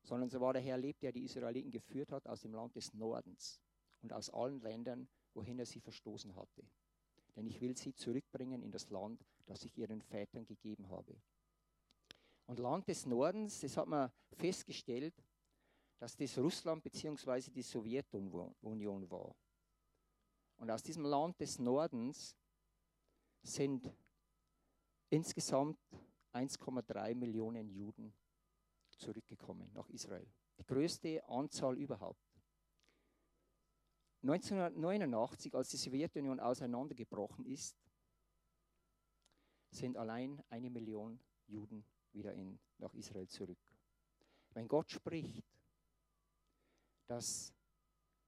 sondern 0.03 0.29
so 0.29 0.39
war 0.39 0.53
der 0.53 0.61
Herr 0.61 0.77
lebt, 0.77 1.03
der 1.03 1.11
die 1.11 1.23
Israeliten 1.23 1.69
geführt 1.69 2.11
hat 2.11 2.25
aus 2.25 2.41
dem 2.41 2.53
Land 2.53 2.75
des 2.75 2.93
Nordens 2.93 3.61
und 4.01 4.13
aus 4.13 4.29
allen 4.29 4.59
Ländern, 4.61 5.07
wohin 5.33 5.59
er 5.59 5.65
sie 5.65 5.79
verstoßen 5.79 6.35
hatte. 6.35 6.63
Denn 7.35 7.47
ich 7.47 7.61
will 7.61 7.77
sie 7.77 7.93
zurückbringen 7.93 8.61
in 8.61 8.71
das 8.71 8.89
Land, 8.89 9.25
das 9.45 9.63
ich 9.63 9.77
ihren 9.77 10.01
Vätern 10.01 10.45
gegeben 10.45 10.89
habe. 10.89 11.15
Und 12.47 12.59
Land 12.59 12.87
des 12.87 13.05
Nordens, 13.05 13.59
das 13.61 13.77
hat 13.77 13.87
man 13.87 14.11
festgestellt, 14.33 15.13
dass 15.99 16.17
das 16.17 16.37
Russland 16.37 16.83
bzw. 16.83 17.51
die 17.51 17.61
Sowjetunion 17.61 19.09
war. 19.09 19.35
Und 20.57 20.69
aus 20.69 20.83
diesem 20.83 21.05
Land 21.05 21.39
des 21.39 21.59
Nordens 21.59 22.35
sind 23.43 23.91
insgesamt 25.09 25.79
1,3 26.33 27.15
Millionen 27.15 27.69
Juden 27.69 28.13
zurückgekommen 28.97 29.71
nach 29.73 29.89
Israel. 29.89 30.27
Die 30.57 30.65
größte 30.65 31.27
Anzahl 31.27 31.77
überhaupt. 31.77 32.30
1989, 34.23 35.55
als 35.55 35.69
die 35.69 35.77
Sowjetunion 35.77 36.39
auseinandergebrochen 36.39 37.45
ist, 37.45 37.75
sind 39.71 39.97
allein 39.97 40.43
eine 40.49 40.69
Million 40.69 41.19
Juden 41.47 41.83
wieder 42.11 42.33
in, 42.33 42.59
nach 42.77 42.93
Israel 42.93 43.27
zurück. 43.27 43.57
Wenn 44.53 44.67
Gott 44.67 44.91
spricht, 44.91 45.45
dass 47.07 47.53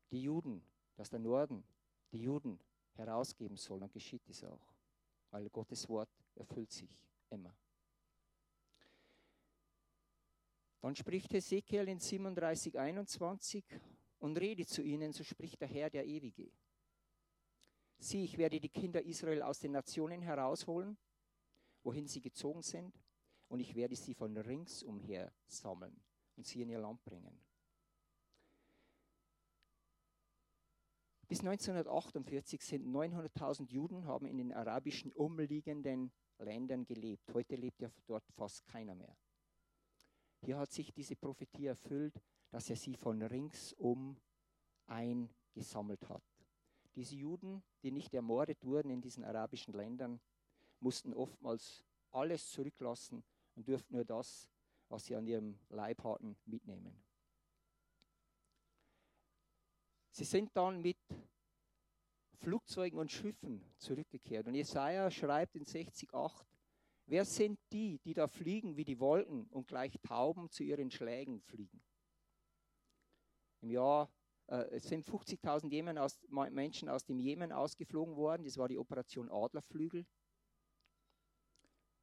die 0.09 0.23
Juden, 0.23 0.63
dass 0.95 1.09
der 1.09 1.19
Norden 1.19 1.63
die 2.11 2.21
Juden 2.21 2.59
herausgeben 2.93 3.57
soll, 3.57 3.79
dann 3.79 3.91
geschieht 3.91 4.27
es 4.29 4.43
auch. 4.43 4.73
Weil 5.31 5.49
Gottes 5.49 5.87
Wort 5.89 6.09
erfüllt 6.35 6.71
sich 6.71 7.05
immer. 7.29 7.55
Dann 10.81 10.95
spricht 10.95 11.33
Ezekiel 11.33 11.87
in 11.87 11.99
37, 11.99 12.77
21 12.77 13.63
und 14.23 14.37
rede 14.37 14.65
zu 14.65 14.81
ihnen, 14.81 15.11
so 15.11 15.21
spricht 15.21 15.59
der 15.59 15.67
Herr, 15.67 15.89
der 15.89 16.05
Ewige. 16.05 16.49
Sieh, 17.97 18.23
ich 18.23 18.37
werde 18.37 18.57
die 18.57 18.69
Kinder 18.69 19.01
Israel 19.03 19.41
aus 19.41 19.59
den 19.59 19.73
Nationen 19.73 20.21
herausholen, 20.21 20.97
wohin 21.83 22.07
sie 22.07 22.21
gezogen 22.21 22.61
sind, 22.61 22.97
und 23.49 23.59
ich 23.59 23.75
werde 23.75 23.97
sie 23.97 24.13
von 24.13 24.37
ringsumher 24.37 25.33
sammeln 25.45 26.01
und 26.37 26.45
sie 26.45 26.61
in 26.61 26.69
ihr 26.69 26.79
Land 26.79 27.03
bringen. 27.03 27.37
Bis 31.27 31.41
1948 31.41 32.63
sind 32.63 32.87
900.000 32.87 33.69
Juden 33.71 34.05
haben 34.05 34.25
in 34.25 34.37
den 34.37 34.53
arabischen 34.53 35.11
umliegenden 35.11 36.13
Ländern 36.37 36.85
gelebt. 36.85 37.33
Heute 37.33 37.57
lebt 37.57 37.81
ja 37.81 37.91
dort 38.05 38.25
fast 38.31 38.65
keiner 38.67 38.95
mehr. 38.95 39.17
Hier 40.39 40.57
hat 40.57 40.71
sich 40.71 40.93
diese 40.93 41.17
Prophetie 41.17 41.65
erfüllt, 41.65 42.21
dass 42.53 42.69
er 42.69 42.75
sie 42.75 42.93
von 42.93 43.19
ringsum 43.19 44.15
eingesammelt 44.85 46.07
hat. 46.07 46.21
Diese 46.93 47.15
Juden, 47.15 47.63
die 47.81 47.89
nicht 47.89 48.13
ermordet 48.13 48.63
wurden 48.63 48.91
in 48.91 49.01
diesen 49.01 49.23
arabischen 49.23 49.73
Ländern, 49.73 50.21
mussten 50.79 51.15
oftmals 51.15 51.83
alles 52.11 52.51
zurücklassen 52.51 53.23
und 53.55 53.67
durften 53.67 53.95
nur 53.95 54.05
das, 54.05 54.51
was 54.87 55.05
sie 55.05 55.15
an 55.15 55.25
ihrem 55.25 55.57
Leib 55.69 56.03
hatten, 56.03 56.37
mitnehmen. 56.45 57.03
Sie 60.11 60.25
sind 60.25 60.55
dann 60.55 60.79
mit 60.79 60.99
Flugzeugen 62.35 62.99
und 62.99 63.11
Schiffen 63.11 63.63
zurückgekehrt. 63.77 64.47
Und 64.47 64.53
Jesaja 64.53 65.09
schreibt 65.09 65.55
in 65.55 65.63
60,8: 65.63 66.45
Wer 67.07 67.25
sind 67.25 67.59
die, 67.71 67.97
die 67.97 68.13
da 68.13 68.27
fliegen 68.27 68.77
wie 68.77 68.85
die 68.85 68.99
Wolken 68.99 69.47
und 69.47 69.67
gleich 69.67 69.99
Tauben 70.03 70.51
zu 70.51 70.61
ihren 70.61 70.91
Schlägen 70.91 71.41
fliegen? 71.41 71.81
Im 73.63 73.71
Jahr 73.71 74.11
äh, 74.47 74.65
es 74.71 74.83
sind 74.83 75.05
50.000 75.05 75.97
aus, 75.97 76.19
Menschen 76.51 76.89
aus 76.89 77.05
dem 77.05 77.19
Jemen 77.19 77.51
ausgeflogen 77.51 78.15
worden. 78.15 78.43
Das 78.43 78.57
war 78.57 78.67
die 78.67 78.77
Operation 78.77 79.31
Adlerflügel. 79.31 80.05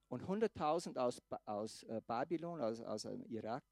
Und 0.09 0.25
100.000 0.25 0.97
aus, 0.97 1.23
aus 1.45 1.83
äh, 1.85 2.01
Babylon, 2.07 2.61
aus, 2.61 2.81
aus 2.81 3.03
dem 3.03 3.25
Irak. 3.27 3.63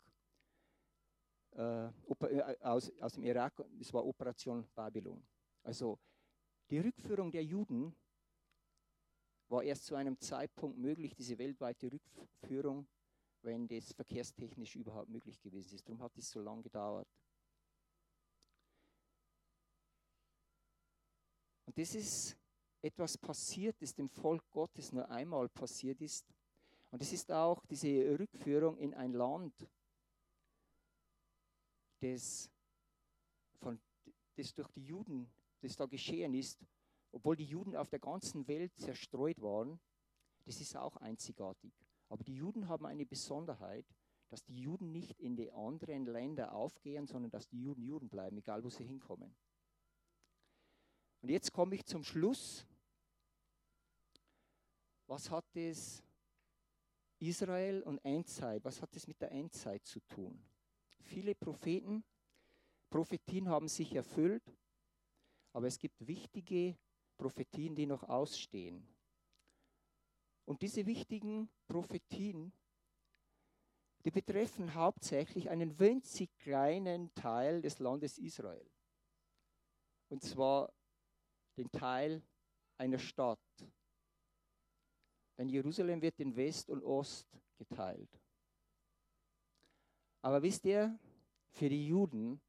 Äh, 1.52 1.86
äh, 1.86 2.56
aus, 2.60 2.92
aus 3.00 3.14
dem 3.14 3.24
Irak, 3.24 3.54
das 3.78 3.92
war 3.92 4.04
Operation 4.04 4.68
Babylon. 4.74 5.26
Also 5.62 5.98
die 6.70 6.78
Rückführung 6.78 7.32
der 7.32 7.44
Juden 7.44 7.96
war 9.48 9.62
erst 9.62 9.86
zu 9.86 9.94
einem 9.94 10.20
Zeitpunkt 10.20 10.76
möglich, 10.76 11.14
diese 11.14 11.38
weltweite 11.38 11.90
Rückführung, 11.90 12.86
wenn 13.40 13.66
das 13.66 13.92
verkehrstechnisch 13.94 14.76
überhaupt 14.76 15.08
möglich 15.08 15.40
gewesen 15.40 15.74
ist. 15.74 15.88
Darum 15.88 16.02
hat 16.02 16.16
es 16.18 16.30
so 16.30 16.42
lange 16.42 16.62
gedauert. 16.62 17.08
Das 21.78 21.94
ist 21.94 22.36
etwas 22.82 23.16
passiert, 23.16 23.80
das 23.80 23.94
dem 23.94 24.08
Volk 24.08 24.42
Gottes 24.50 24.90
nur 24.92 25.08
einmal 25.08 25.48
passiert 25.48 26.00
ist. 26.00 26.26
Und 26.90 27.00
es 27.02 27.12
ist 27.12 27.30
auch 27.30 27.64
diese 27.66 28.18
Rückführung 28.18 28.76
in 28.78 28.94
ein 28.94 29.12
Land, 29.12 29.54
das, 32.00 32.50
von, 33.60 33.78
das 34.34 34.52
durch 34.54 34.70
die 34.72 34.86
Juden, 34.86 35.30
das 35.60 35.76
da 35.76 35.86
geschehen 35.86 36.34
ist, 36.34 36.58
obwohl 37.12 37.36
die 37.36 37.44
Juden 37.44 37.76
auf 37.76 37.90
der 37.90 38.00
ganzen 38.00 38.48
Welt 38.48 38.72
zerstreut 38.76 39.40
waren, 39.40 39.78
das 40.46 40.60
ist 40.60 40.76
auch 40.76 40.96
einzigartig. 40.96 41.72
Aber 42.08 42.24
die 42.24 42.34
Juden 42.34 42.68
haben 42.68 42.86
eine 42.86 43.06
Besonderheit, 43.06 43.86
dass 44.30 44.42
die 44.44 44.60
Juden 44.60 44.90
nicht 44.90 45.20
in 45.20 45.36
die 45.36 45.52
anderen 45.52 46.06
Länder 46.06 46.52
aufgehen, 46.52 47.06
sondern 47.06 47.30
dass 47.30 47.46
die 47.46 47.60
Juden 47.60 47.84
Juden 47.84 48.08
bleiben, 48.08 48.36
egal 48.36 48.64
wo 48.64 48.68
sie 48.68 48.84
hinkommen. 48.84 49.36
Und 51.20 51.30
jetzt 51.30 51.52
komme 51.52 51.74
ich 51.74 51.84
zum 51.84 52.04
Schluss. 52.04 52.66
Was 55.06 55.30
hat 55.30 55.56
es 55.56 56.02
Israel 57.18 57.82
und 57.82 57.98
Endzeit, 58.04 58.64
was 58.64 58.80
hat 58.80 58.94
es 58.94 59.06
mit 59.06 59.20
der 59.20 59.32
Endzeit 59.32 59.84
zu 59.84 60.00
tun? 60.00 60.38
Viele 61.00 61.34
Propheten, 61.34 62.04
Prophetien 62.90 63.48
haben 63.48 63.68
sich 63.68 63.94
erfüllt, 63.94 64.54
aber 65.52 65.66
es 65.66 65.78
gibt 65.78 66.06
wichtige 66.06 66.76
Prophetien, 67.16 67.74
die 67.74 67.86
noch 67.86 68.04
ausstehen. 68.04 68.86
Und 70.44 70.62
diese 70.62 70.86
wichtigen 70.86 71.50
Prophetien, 71.66 72.52
die 74.04 74.10
betreffen 74.10 74.74
hauptsächlich 74.74 75.50
einen 75.50 75.78
winzig 75.78 76.30
kleinen 76.38 77.12
Teil 77.14 77.60
des 77.60 77.78
Landes 77.80 78.18
Israel. 78.18 78.70
Und 80.08 80.22
zwar 80.22 80.72
den 81.58 81.70
Teil 81.70 82.22
einer 82.78 82.98
Stadt. 82.98 83.38
Denn 85.36 85.48
Jerusalem 85.48 86.00
wird 86.00 86.18
in 86.20 86.34
West 86.34 86.70
und 86.70 86.82
Ost 86.82 87.28
geteilt. 87.56 88.10
Aber 90.22 90.42
wisst 90.42 90.64
ihr, 90.64 90.98
für 91.50 91.68
die 91.68 91.86
Juden 91.86 92.40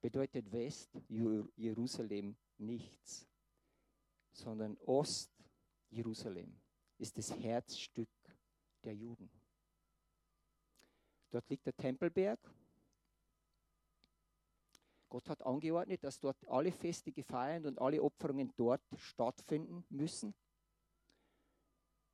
bedeutet 0.00 0.50
West 0.52 0.90
Jerusalem 1.08 2.36
nichts, 2.58 3.26
sondern 4.32 4.76
Ost 4.78 5.30
Jerusalem 5.90 6.60
ist 6.98 7.16
das 7.16 7.34
Herzstück 7.38 8.08
der 8.84 8.94
Juden. 8.94 9.30
Dort 11.30 11.48
liegt 11.48 11.66
der 11.66 11.76
Tempelberg 11.76 12.40
Gott 15.08 15.28
hat 15.28 15.42
angeordnet, 15.42 16.04
dass 16.04 16.20
dort 16.20 16.46
alle 16.48 16.70
Feste 16.70 17.12
gefeiert 17.12 17.64
und 17.66 17.80
alle 17.80 18.02
Opferungen 18.02 18.52
dort 18.56 18.82
stattfinden 18.96 19.84
müssen. 19.88 20.34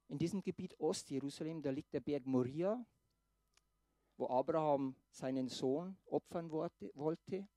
In 0.09 0.18
diesem 0.18 0.42
Gebiet 0.42 0.78
Ostjerusalem, 0.78 1.62
da 1.62 1.70
liegt 1.70 1.92
der 1.92 2.01
Berg 2.01 2.24
Moria, 2.26 2.84
wo 4.16 4.28
Abraham 4.28 4.95
seinen 5.11 5.49
Sohn 5.49 5.97
opfern 6.07 6.51
wollte. 6.51 7.49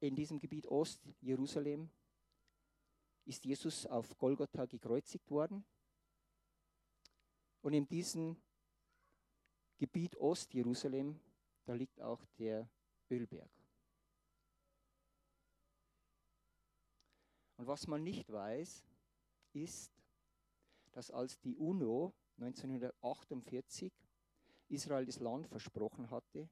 In 0.00 0.14
diesem 0.14 0.38
Gebiet 0.38 0.66
Ostjerusalem 0.66 1.90
ist 3.26 3.44
Jesus 3.44 3.86
auf 3.86 4.16
Golgotha 4.16 4.64
gekreuzigt 4.66 5.30
worden. 5.30 5.64
Und 7.62 7.72
in 7.72 7.86
diesem 7.88 8.36
Gebiet 9.78 10.16
Ostjerusalem, 10.16 11.18
da 11.64 11.74
liegt 11.74 12.00
auch 12.00 12.24
der 12.38 12.68
Ölberg. 13.10 13.63
Und 17.64 17.68
was 17.68 17.86
man 17.86 18.02
nicht 18.02 18.30
weiß, 18.30 18.84
ist, 19.54 19.90
dass 20.92 21.10
als 21.10 21.40
die 21.40 21.56
UNO 21.56 22.12
1948 22.36 23.90
Israel 24.68 25.06
das 25.06 25.18
Land 25.18 25.46
versprochen 25.46 26.10
hatte, 26.10 26.50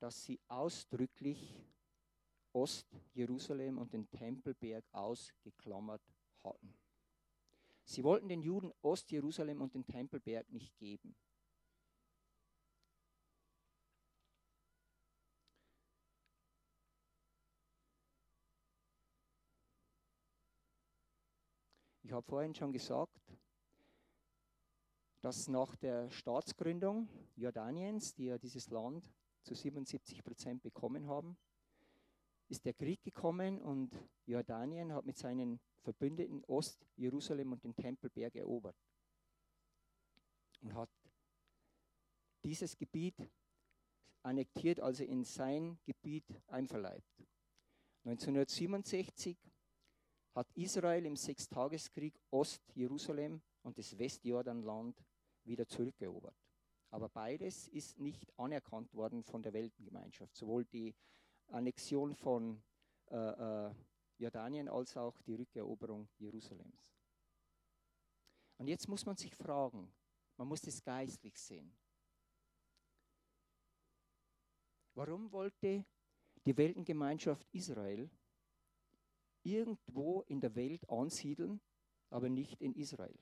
dass 0.00 0.24
sie 0.24 0.40
ausdrücklich 0.48 1.64
Ost-Jerusalem 2.52 3.78
und 3.78 3.92
den 3.92 4.10
Tempelberg 4.10 4.84
ausgeklammert 4.90 6.02
hatten. 6.42 6.74
Sie 7.84 8.02
wollten 8.02 8.28
den 8.28 8.42
Juden 8.42 8.72
Ost-Jerusalem 8.82 9.60
und 9.60 9.74
den 9.74 9.86
Tempelberg 9.86 10.50
nicht 10.50 10.76
geben. 10.76 11.14
Ich 22.12 22.14
habe 22.14 22.28
vorhin 22.28 22.54
schon 22.54 22.74
gesagt, 22.74 23.22
dass 25.22 25.48
nach 25.48 25.74
der 25.76 26.10
Staatsgründung 26.10 27.08
Jordaniens, 27.36 28.12
die 28.12 28.26
ja 28.26 28.36
dieses 28.36 28.68
Land 28.68 29.10
zu 29.40 29.54
77 29.54 30.22
Prozent 30.22 30.62
bekommen 30.62 31.06
haben, 31.06 31.38
ist 32.50 32.66
der 32.66 32.74
Krieg 32.74 33.02
gekommen 33.02 33.62
und 33.62 33.98
Jordanien 34.26 34.92
hat 34.92 35.06
mit 35.06 35.16
seinen 35.16 35.58
Verbündeten 35.80 36.44
Ost-Jerusalem 36.44 37.50
und 37.52 37.64
den 37.64 37.74
Tempelberg 37.74 38.34
erobert 38.34 38.76
und 40.60 40.74
hat 40.74 40.90
dieses 42.44 42.76
Gebiet 42.76 43.16
annektiert, 44.22 44.80
also 44.80 45.02
in 45.02 45.24
sein 45.24 45.78
Gebiet 45.86 46.26
einverleibt. 46.48 47.24
1967 48.04 49.51
hat 50.34 50.50
Israel 50.54 51.04
im 51.06 51.16
Sechstageskrieg 51.16 52.18
Ost-Jerusalem 52.30 53.40
und 53.62 53.78
das 53.78 53.98
Westjordanland 53.98 54.96
wieder 55.44 55.66
zurückerobert. 55.66 56.36
Aber 56.90 57.08
beides 57.08 57.68
ist 57.68 57.98
nicht 57.98 58.32
anerkannt 58.38 58.92
worden 58.94 59.22
von 59.22 59.42
der 59.42 59.52
Weltgemeinschaft. 59.52 60.36
Sowohl 60.36 60.64
die 60.64 60.94
Annexion 61.48 62.14
von 62.14 62.62
äh, 63.10 63.16
äh, 63.16 63.74
Jordanien 64.18 64.68
als 64.68 64.96
auch 64.96 65.20
die 65.22 65.34
Rückeroberung 65.34 66.08
Jerusalems. 66.18 66.86
Und 68.58 68.68
jetzt 68.68 68.88
muss 68.88 69.04
man 69.06 69.16
sich 69.16 69.34
fragen, 69.34 69.92
man 70.36 70.48
muss 70.48 70.66
es 70.66 70.82
geistlich 70.82 71.36
sehen. 71.38 71.74
Warum 74.94 75.32
wollte 75.32 75.84
die 76.44 76.56
Weltengemeinschaft 76.56 77.48
Israel 77.52 78.10
irgendwo 79.44 80.22
in 80.28 80.40
der 80.40 80.54
Welt 80.54 80.88
ansiedeln, 80.88 81.60
aber 82.10 82.28
nicht 82.28 82.60
in 82.60 82.74
Israel? 82.74 83.18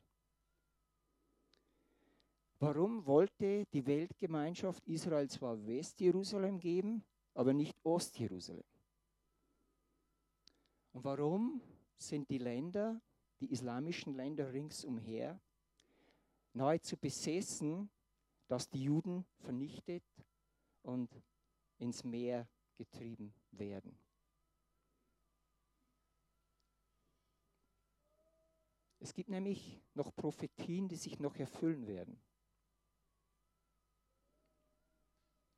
Warum 2.59 3.07
wollte 3.07 3.65
die 3.73 3.87
Weltgemeinschaft 3.87 4.87
Israel 4.87 5.31
zwar 5.31 5.67
Westjerusalem 5.67 6.61
geben, 6.61 7.03
aber 7.35 7.55
nicht 7.55 7.75
Ostjerusalem? 7.85 8.65
Und 10.93 11.05
warum 11.05 11.63
sind 11.97 12.29
die 12.29 12.39
Länder, 12.39 13.01
die 13.41 13.51
islamischen 13.51 14.15
Länder 14.15 14.53
ringsumher, 14.53 15.41
nahezu 16.53 16.99
besessen, 16.99 17.89
dass 18.47 18.69
die 18.69 18.83
Juden 18.83 19.25
vernichtet 19.39 20.03
und 20.83 21.09
ins 21.79 22.05
Meer 22.05 22.47
getrieben 22.77 23.33
werden? 23.53 23.97
Es 29.01 29.15
gibt 29.15 29.31
nämlich 29.31 29.83
noch 29.95 30.15
Prophetien, 30.15 30.87
die 30.87 30.97
sich 30.97 31.19
noch 31.19 31.35
erfüllen 31.37 31.87
werden. 31.87 32.23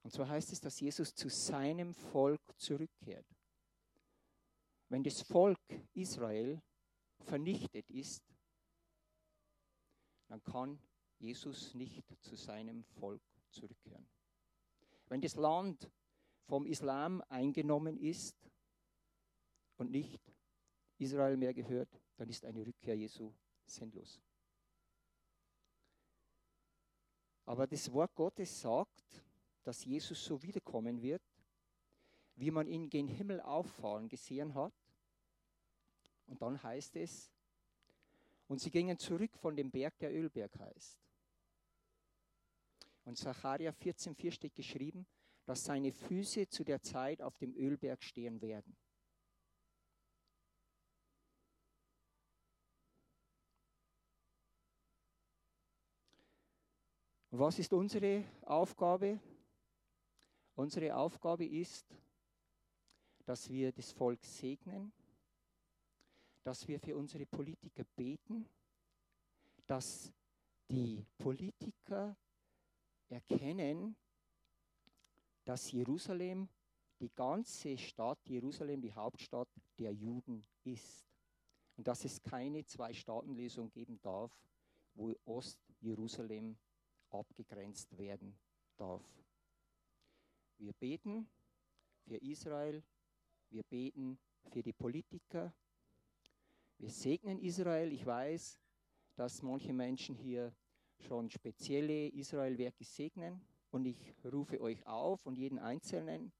Und 0.02 0.12
so 0.12 0.26
heißt 0.26 0.52
es, 0.52 0.60
dass 0.60 0.80
Jesus 0.80 1.14
zu 1.14 1.28
seinem 1.28 1.92
Volk 1.94 2.40
zurückkehrt. 2.56 3.26
Wenn 4.88 5.02
das 5.02 5.22
Volk 5.22 5.58
Israel 5.92 6.60
vernichtet 7.18 7.88
ist, 7.90 8.22
dann 10.28 10.42
kann 10.42 10.80
Jesus 11.18 11.74
nicht 11.74 12.04
zu 12.20 12.36
seinem 12.36 12.84
Volk 12.84 13.22
zurückkehren. 13.50 14.08
Wenn 15.06 15.20
das 15.20 15.36
Land 15.36 15.90
vom 16.46 16.66
Islam 16.66 17.22
eingenommen 17.28 17.96
ist 17.96 18.36
und 19.76 19.90
nicht 19.90 20.20
Israel 20.98 21.36
mehr 21.36 21.54
gehört, 21.54 22.01
dann 22.16 22.28
ist 22.28 22.44
eine 22.44 22.66
Rückkehr 22.66 22.96
Jesu 22.96 23.32
sinnlos. 23.64 24.20
Aber 27.44 27.66
das 27.66 27.92
Wort 27.92 28.14
Gottes 28.14 28.60
sagt, 28.60 29.02
dass 29.62 29.84
Jesus 29.84 30.24
so 30.24 30.42
wiederkommen 30.42 31.02
wird, 31.02 31.22
wie 32.36 32.50
man 32.50 32.66
ihn 32.66 32.88
gen 32.88 33.08
Himmel 33.08 33.40
auffahren 33.40 34.08
gesehen 34.08 34.54
hat. 34.54 34.72
Und 36.26 36.40
dann 36.40 36.62
heißt 36.62 36.96
es, 36.96 37.30
und 38.48 38.60
sie 38.60 38.70
gingen 38.70 38.98
zurück 38.98 39.36
von 39.36 39.56
dem 39.56 39.70
Berg, 39.70 39.98
der 39.98 40.12
Ölberg 40.12 40.58
heißt. 40.58 40.98
Und 43.04 43.16
Zacharia 43.16 43.70
14,4 43.70 44.30
steht 44.30 44.54
geschrieben, 44.54 45.06
dass 45.44 45.64
seine 45.64 45.92
Füße 45.92 46.48
zu 46.48 46.62
der 46.64 46.80
Zeit 46.82 47.20
auf 47.20 47.36
dem 47.38 47.54
Ölberg 47.54 48.02
stehen 48.02 48.40
werden. 48.40 48.76
Und 57.32 57.38
was 57.38 57.58
ist 57.58 57.72
unsere 57.72 58.24
Aufgabe? 58.44 59.18
Unsere 60.54 60.94
Aufgabe 60.94 61.46
ist, 61.46 61.86
dass 63.24 63.48
wir 63.48 63.72
das 63.72 63.90
Volk 63.90 64.22
segnen, 64.22 64.92
dass 66.42 66.68
wir 66.68 66.78
für 66.78 66.94
unsere 66.94 67.24
Politiker 67.24 67.84
beten, 67.96 68.46
dass 69.66 70.12
die 70.68 71.06
Politiker 71.16 72.14
erkennen, 73.08 73.96
dass 75.46 75.72
Jerusalem, 75.72 76.50
die 77.00 77.14
ganze 77.14 77.78
Stadt 77.78 78.28
Jerusalem, 78.28 78.82
die 78.82 78.92
Hauptstadt 78.92 79.48
der 79.78 79.94
Juden 79.94 80.44
ist. 80.64 81.08
Und 81.78 81.88
dass 81.88 82.04
es 82.04 82.22
keine 82.22 82.62
Zwei-Staaten-Lösung 82.66 83.70
geben 83.70 83.98
darf, 84.02 84.38
wo 84.92 85.14
Ost-Jerusalem 85.24 86.58
abgegrenzt 87.12 87.96
werden 87.98 88.38
darf. 88.76 89.04
Wir 90.58 90.72
beten 90.72 91.28
für 92.04 92.16
Israel, 92.16 92.82
wir 93.50 93.62
beten 93.64 94.18
für 94.50 94.62
die 94.62 94.72
Politiker, 94.72 95.54
wir 96.78 96.90
segnen 96.90 97.38
Israel. 97.38 97.92
Ich 97.92 98.04
weiß, 98.04 98.58
dass 99.14 99.42
manche 99.42 99.72
Menschen 99.72 100.14
hier 100.14 100.54
schon 100.98 101.30
spezielle 101.30 102.08
Israelwerke 102.08 102.84
segnen 102.84 103.44
und 103.70 103.86
ich 103.86 104.14
rufe 104.24 104.60
euch 104.60 104.86
auf 104.86 105.26
und 105.26 105.36
jeden 105.36 105.58
Einzelnen 105.58 106.32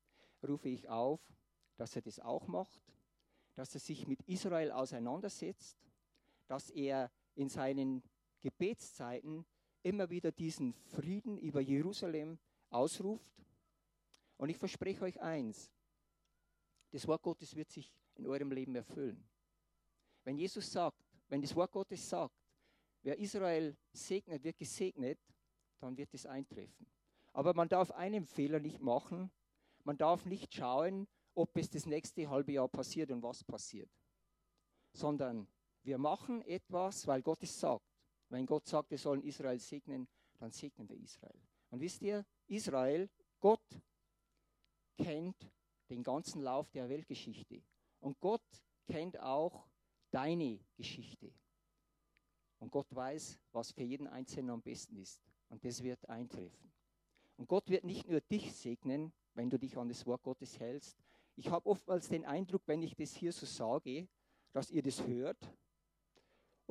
rufe 0.42 0.68
ich 0.68 0.88
auf, 0.88 1.20
dass 1.76 1.96
er 1.96 2.02
das 2.02 2.20
auch 2.20 2.46
macht, 2.46 2.80
dass 3.54 3.74
er 3.74 3.80
sich 3.80 4.06
mit 4.06 4.22
Israel 4.22 4.72
auseinandersetzt, 4.72 5.78
dass 6.46 6.70
er 6.70 7.10
in 7.34 7.48
seinen 7.48 8.02
Gebetszeiten 8.40 9.44
immer 9.82 10.10
wieder 10.10 10.32
diesen 10.32 10.72
Frieden 10.72 11.38
über 11.38 11.60
Jerusalem 11.60 12.38
ausruft 12.70 13.32
und 14.36 14.48
ich 14.48 14.56
verspreche 14.56 15.02
euch 15.02 15.20
eins, 15.20 15.70
das 16.90 17.06
Wort 17.06 17.22
Gottes 17.22 17.54
wird 17.54 17.70
sich 17.70 17.94
in 18.14 18.26
eurem 18.26 18.52
Leben 18.52 18.74
erfüllen. 18.74 19.24
Wenn 20.24 20.36
Jesus 20.36 20.70
sagt, 20.70 21.02
wenn 21.28 21.40
das 21.40 21.54
Wort 21.56 21.72
Gottes 21.72 22.08
sagt, 22.08 22.34
wer 23.02 23.18
Israel 23.18 23.76
segnet, 23.92 24.44
wird 24.44 24.58
gesegnet, 24.58 25.18
dann 25.80 25.96
wird 25.96 26.12
es 26.14 26.26
eintreffen. 26.26 26.86
Aber 27.32 27.54
man 27.54 27.68
darf 27.68 27.90
einen 27.92 28.26
Fehler 28.26 28.60
nicht 28.60 28.80
machen. 28.80 29.30
Man 29.84 29.96
darf 29.96 30.26
nicht 30.26 30.54
schauen, 30.54 31.08
ob 31.34 31.56
es 31.56 31.70
das 31.70 31.86
nächste 31.86 32.28
halbe 32.28 32.52
Jahr 32.52 32.68
passiert 32.68 33.10
und 33.10 33.22
was 33.22 33.42
passiert. 33.42 33.90
Sondern 34.92 35.48
wir 35.82 35.98
machen 35.98 36.42
etwas, 36.42 37.06
weil 37.06 37.22
Gott 37.22 37.42
es 37.42 37.58
sagt. 37.58 37.91
Wenn 38.32 38.46
Gott 38.46 38.66
sagt, 38.66 38.90
wir 38.90 38.96
sollen 38.96 39.22
Israel 39.24 39.58
segnen, 39.58 40.08
dann 40.38 40.50
segnen 40.50 40.88
wir 40.88 40.96
Israel. 40.96 41.38
Und 41.68 41.80
wisst 41.80 42.00
ihr, 42.00 42.24
Israel, 42.46 43.10
Gott 43.38 43.82
kennt 44.96 45.36
den 45.90 46.02
ganzen 46.02 46.40
Lauf 46.40 46.70
der 46.70 46.88
Weltgeschichte. 46.88 47.62
Und 48.00 48.18
Gott 48.20 48.42
kennt 48.86 49.20
auch 49.20 49.68
deine 50.10 50.58
Geschichte. 50.76 51.30
Und 52.58 52.70
Gott 52.70 52.86
weiß, 52.94 53.38
was 53.52 53.70
für 53.70 53.82
jeden 53.82 54.06
Einzelnen 54.06 54.48
am 54.48 54.62
besten 54.62 54.96
ist. 54.96 55.20
Und 55.50 55.62
das 55.62 55.82
wird 55.82 56.08
eintreffen. 56.08 56.72
Und 57.36 57.48
Gott 57.48 57.68
wird 57.68 57.84
nicht 57.84 58.08
nur 58.08 58.22
dich 58.22 58.54
segnen, 58.54 59.12
wenn 59.34 59.50
du 59.50 59.58
dich 59.58 59.76
an 59.76 59.88
das 59.88 60.06
Wort 60.06 60.22
Gottes 60.22 60.58
hältst. 60.58 60.96
Ich 61.36 61.50
habe 61.50 61.68
oftmals 61.68 62.08
den 62.08 62.24
Eindruck, 62.24 62.62
wenn 62.64 62.80
ich 62.80 62.94
das 62.94 63.14
hier 63.14 63.32
so 63.32 63.44
sage, 63.44 64.08
dass 64.52 64.70
ihr 64.70 64.82
das 64.82 65.06
hört 65.06 65.52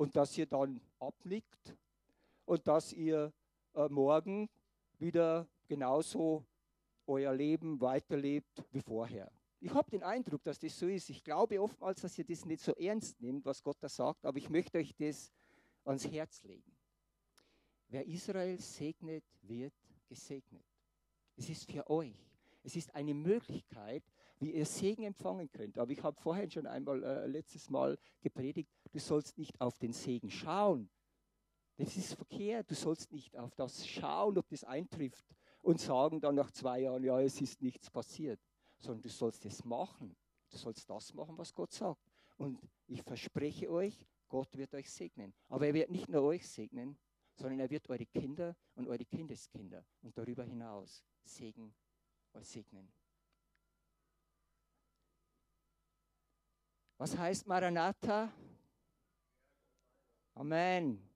und 0.02 0.16
dass 0.16 0.36
ihr 0.36 0.46
dann 0.46 0.80
abnickt 0.98 1.76
und 2.44 2.66
dass 2.66 2.92
ihr 2.92 3.32
äh, 3.74 3.88
morgen 3.88 4.50
wieder 4.98 5.48
genauso 5.68 6.44
euer 7.06 7.32
Leben 7.32 7.80
weiterlebt 7.80 8.64
wie 8.72 8.80
vorher. 8.80 9.30
Ich 9.60 9.72
habe 9.72 9.88
den 9.92 10.02
Eindruck, 10.02 10.42
dass 10.42 10.58
das 10.58 10.76
so 10.76 10.88
ist. 10.88 11.08
Ich 11.08 11.22
glaube 11.22 11.62
oftmals, 11.62 12.00
dass 12.00 12.18
ihr 12.18 12.24
das 12.24 12.44
nicht 12.44 12.64
so 12.64 12.72
ernst 12.72 13.20
nehmt, 13.20 13.44
was 13.44 13.62
Gott 13.62 13.76
da 13.78 13.88
sagt, 13.88 14.26
aber 14.26 14.38
ich 14.38 14.50
möchte 14.50 14.78
euch 14.78 14.92
das 14.96 15.32
ans 15.84 16.10
Herz 16.10 16.42
legen. 16.42 16.76
Wer 17.86 18.04
Israel 18.04 18.58
segnet, 18.58 19.24
wird 19.42 19.74
gesegnet. 20.08 20.66
Es 21.36 21.48
ist 21.48 21.70
für 21.70 21.88
euch. 21.88 22.18
Es 22.64 22.74
ist 22.74 22.92
eine 22.92 23.14
Möglichkeit, 23.14 24.02
wie 24.40 24.50
ihr 24.50 24.66
Segen 24.66 25.04
empfangen 25.04 25.48
könnt. 25.52 25.78
Aber 25.78 25.92
ich 25.92 26.02
habe 26.02 26.20
vorhin 26.20 26.50
schon 26.50 26.66
einmal 26.66 27.04
äh, 27.04 27.26
letztes 27.28 27.70
Mal 27.70 27.96
gepredigt, 28.20 28.72
du 28.92 29.00
sollst 29.00 29.38
nicht 29.38 29.60
auf 29.60 29.78
den 29.78 29.92
Segen 29.92 30.30
schauen. 30.30 30.88
Das 31.76 31.96
ist 31.96 32.14
verkehrt. 32.14 32.70
Du 32.70 32.74
sollst 32.74 33.12
nicht 33.12 33.36
auf 33.36 33.54
das 33.54 33.86
schauen, 33.86 34.38
ob 34.38 34.48
das 34.48 34.64
eintrifft 34.64 35.24
und 35.62 35.80
sagen 35.80 36.20
dann 36.20 36.34
nach 36.34 36.50
zwei 36.50 36.80
Jahren, 36.80 37.02
ja, 37.02 37.20
es 37.20 37.40
ist 37.40 37.62
nichts 37.62 37.90
passiert, 37.90 38.40
sondern 38.78 39.02
du 39.02 39.08
sollst 39.08 39.44
es 39.46 39.64
machen. 39.64 40.16
Du 40.50 40.58
sollst 40.58 40.88
das 40.88 41.14
machen, 41.14 41.36
was 41.38 41.54
Gott 41.54 41.72
sagt. 41.72 42.12
Und 42.36 42.60
ich 42.86 43.02
verspreche 43.02 43.70
euch, 43.70 44.06
Gott 44.28 44.56
wird 44.56 44.74
euch 44.74 44.90
segnen. 44.90 45.34
Aber 45.48 45.66
er 45.66 45.74
wird 45.74 45.90
nicht 45.90 46.08
nur 46.08 46.22
euch 46.22 46.48
segnen, 46.48 46.98
sondern 47.34 47.60
er 47.60 47.70
wird 47.70 47.88
eure 47.88 48.06
Kinder 48.06 48.54
und 48.74 48.88
eure 48.88 49.04
Kindeskinder 49.04 49.84
und 50.02 50.16
darüber 50.16 50.44
hinaus 50.44 51.02
Segen 51.24 51.74
euch 52.34 52.48
segnen. 52.48 52.92
Was 56.98 57.16
heißt 57.16 57.46
Maranatha? 57.46 58.32
Amen. 60.34 61.08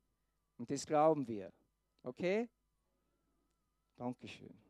Und 0.58 0.70
das 0.70 0.86
glauben 0.86 1.26
wir. 1.26 1.52
Okay? 2.02 2.48
Dankeschön. 3.96 4.65